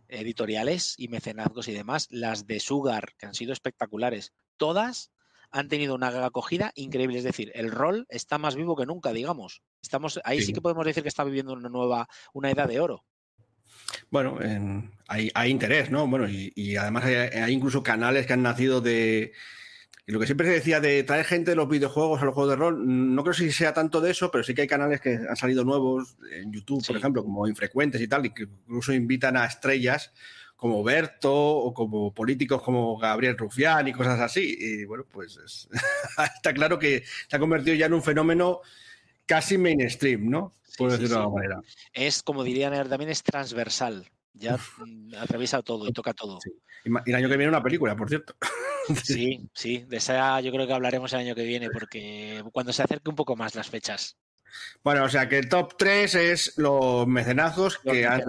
[0.07, 5.11] editoriales y mecenazgos y demás, las de Sugar, que han sido espectaculares, todas
[5.53, 7.19] han tenido una acogida increíble.
[7.19, 9.61] Es decir, el rol está más vivo que nunca, digamos.
[9.81, 13.05] Estamos, ahí sí que podemos decir que está viviendo una nueva, una edad de oro.
[14.09, 14.39] Bueno,
[15.07, 16.07] hay, interés, ¿no?
[16.07, 19.33] Bueno, y, además hay, incluso canales que han nacido de.
[20.07, 22.55] lo que siempre se decía de traer gente de los videojuegos a los juegos de
[22.55, 25.35] rol, no creo si sea tanto de eso, pero sí que hay canales que han
[25.35, 29.45] salido nuevos en YouTube, por ejemplo, como Infrecuentes y tal, y que incluso invitan a
[29.45, 30.11] estrellas
[30.64, 34.55] como Berto o como políticos como Gabriel Rufián y cosas así.
[34.57, 35.38] Y bueno, pues
[36.36, 38.61] está claro que se ha convertido ya en un fenómeno
[39.26, 40.53] casi mainstream, ¿no?
[40.78, 41.61] Por decirlo de alguna manera.
[41.91, 44.07] Es, como dirían también es transversal.
[44.32, 46.39] Ya mm, atraviesa todo y toca todo.
[46.86, 48.34] Y el año que viene una película, por cierto.
[49.01, 52.84] Sí, sí, de esa yo creo que hablaremos el año que viene, porque cuando se
[52.84, 54.18] acerque un poco más las fechas.
[54.83, 58.23] Bueno, o sea que el top 3 es los mecenazos, que, Han,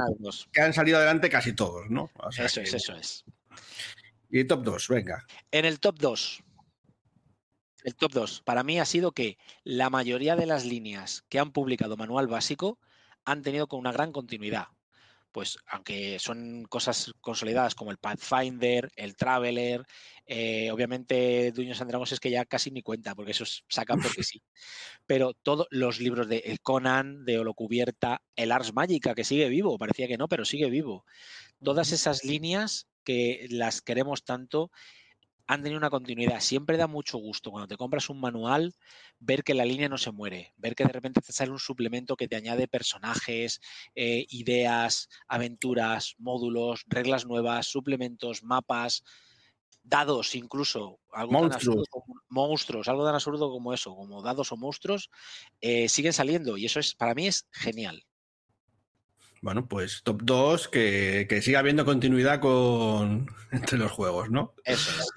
[0.53, 2.11] que, Han, salido adelante casi todos, ¿no?
[2.31, 3.25] eso es, eso es.
[4.31, 5.25] Y el top 2, venga.
[5.51, 6.43] En el top 2,
[7.85, 11.53] el top 2 para mí ha sido que la mayoría de las líneas que han
[11.53, 12.79] publicado manual básico
[13.25, 14.69] han tenido con una gran continuidad.
[15.35, 19.83] Pues aunque son cosas consolidadas como el Pathfinder, el Traveler,
[20.27, 24.41] eh, obviamente Dueños and es que ya casi ni cuenta, porque eso sacan porque sí.
[25.07, 30.07] Pero todos los libros de Conan, de Holocubierta, el Ars Magica, que sigue vivo, parecía
[30.07, 31.05] que no, pero sigue vivo.
[31.61, 34.71] Todas esas líneas que las queremos tanto
[35.47, 36.41] han tenido una continuidad.
[36.41, 38.75] Siempre da mucho gusto cuando te compras un manual
[39.19, 42.17] ver que la línea no se muere, ver que de repente te sale un suplemento
[42.17, 43.61] que te añade personajes,
[43.95, 49.03] eh, ideas, aventuras, módulos, reglas nuevas, suplementos, mapas,
[49.83, 51.89] dados incluso, algo monstruos.
[52.29, 55.11] monstruos, algo tan absurdo como eso, como dados o monstruos,
[55.61, 58.03] eh, siguen saliendo y eso es para mí es genial.
[59.43, 64.55] Bueno, pues top 2, que, que siga habiendo continuidad con entre los juegos, ¿no?
[64.65, 65.13] Eso es.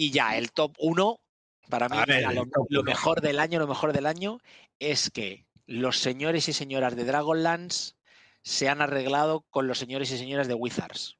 [0.00, 1.20] Y ya, el top 1,
[1.68, 2.24] Para mí, ver,
[2.70, 4.38] lo, mejor del año, lo mejor del año
[4.78, 7.94] es que los señores y señoras de Dragonlance
[8.42, 11.18] se han arreglado con los señores y señoras de Wizards.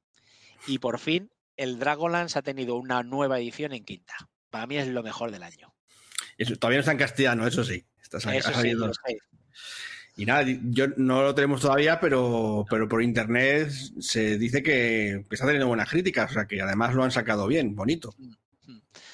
[0.68, 4.14] Y por fin, el Dragonlance ha tenido una nueva edición en quinta.
[4.48, 5.74] Para mí es lo mejor del año.
[6.38, 7.84] Eso, todavía no está en castellano, eso sí.
[8.00, 8.92] Está Eso sí, lo.
[10.16, 15.34] Y nada, yo no lo tenemos todavía, pero, pero por internet se dice que, que
[15.34, 18.14] está teniendo buenas críticas, o sea que además lo han sacado bien, bonito.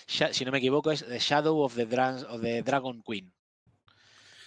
[0.06, 3.32] Si no me equivoco, es The Shadow of the, Dra- of the Dragon Queen.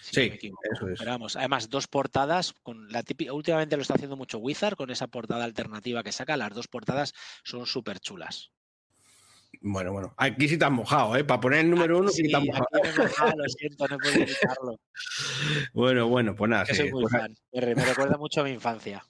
[0.00, 0.98] Si Sí, no eso es.
[0.98, 2.54] Pero vamos, además, dos portadas.
[2.62, 6.36] con la típica, Últimamente lo está haciendo mucho Wizard con esa portada alternativa que saca.
[6.36, 7.12] Las dos portadas
[7.44, 8.50] son súper chulas.
[9.60, 10.14] Bueno, bueno.
[10.16, 11.24] Aquí sí te has mojado, ¿eh?
[11.24, 12.66] Para poner el número uno, sí, Sí, te has mojado.
[12.72, 14.80] aquí me he mojado, lo siento, no podido evitarlo.
[15.74, 16.64] Bueno, bueno, pues nada.
[16.64, 17.34] Que sí, soy muy pues, fan.
[17.52, 19.04] Me recuerda mucho a mi infancia.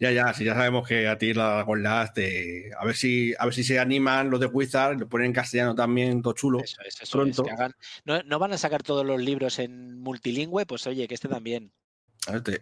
[0.00, 2.70] Ya, ya, sí, ya sabemos que a ti la con las te...
[2.78, 5.74] a ver si a ver si se animan los de Wizard, lo ponen en castellano
[5.74, 6.60] también, todo chulo.
[6.62, 7.42] Eso es, eso Pronto.
[7.42, 7.74] es, que hagan-
[8.04, 11.72] no, no van a sacar todos los libros en multilingüe, pues oye, que este también.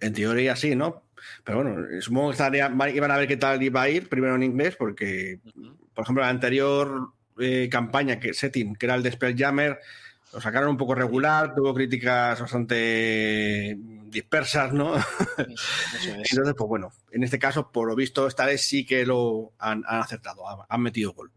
[0.00, 1.02] En teoría sí, ¿no?
[1.42, 4.42] Pero bueno, supongo que estaría- iban a ver qué tal iba a ir, primero en
[4.44, 5.40] inglés, porque,
[5.94, 9.78] por ejemplo, la anterior eh, campaña, que setting, que era el de Spelljammer,
[10.36, 14.94] lo sacaron un poco regular, tuvo críticas bastante dispersas, ¿no?
[14.96, 15.04] Eso
[15.38, 16.30] es.
[16.30, 19.82] Entonces, pues bueno, en este caso, por lo visto, esta vez sí que lo han,
[19.86, 21.32] han acertado, han, han metido gol.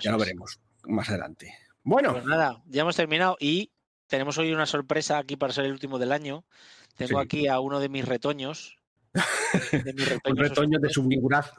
[0.00, 0.22] Ya lo es.
[0.22, 1.52] veremos más adelante.
[1.82, 3.72] Bueno, Pues nada, ya hemos terminado y
[4.06, 6.44] tenemos hoy una sorpresa aquí para ser el último del año.
[6.96, 7.24] Tengo Sí.
[7.26, 8.76] aquí a uno de mis retoños.
[9.12, 11.52] De mis un retoños retoño de oscuros, su figuraz.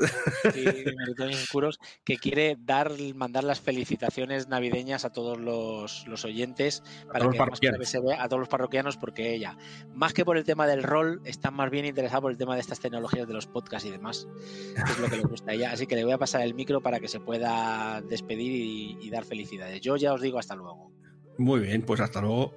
[0.54, 6.08] sí, de mis retoños oscuros, que quiere dar, mandar las felicitaciones navideñas a todos los,
[6.08, 6.82] los oyentes,
[7.12, 9.58] para que los se vea a todos los parroquianos, porque ella,
[9.93, 12.62] más que por el tema del rol, están más bien interesados por el tema de
[12.62, 14.28] estas tecnologías de los podcasts y demás,
[14.76, 15.72] que es lo que le gusta a ella.
[15.72, 19.10] Así que le voy a pasar el micro para que se pueda despedir y, y
[19.12, 19.82] dar felicidades.
[19.82, 20.91] Yo ya os digo hasta luego.
[21.38, 22.54] Muy bien, pues hasta luego.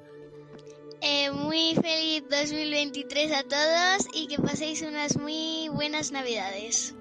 [1.00, 6.94] Eh, muy feliz 2023 a todos y que paséis unas muy buenas navidades.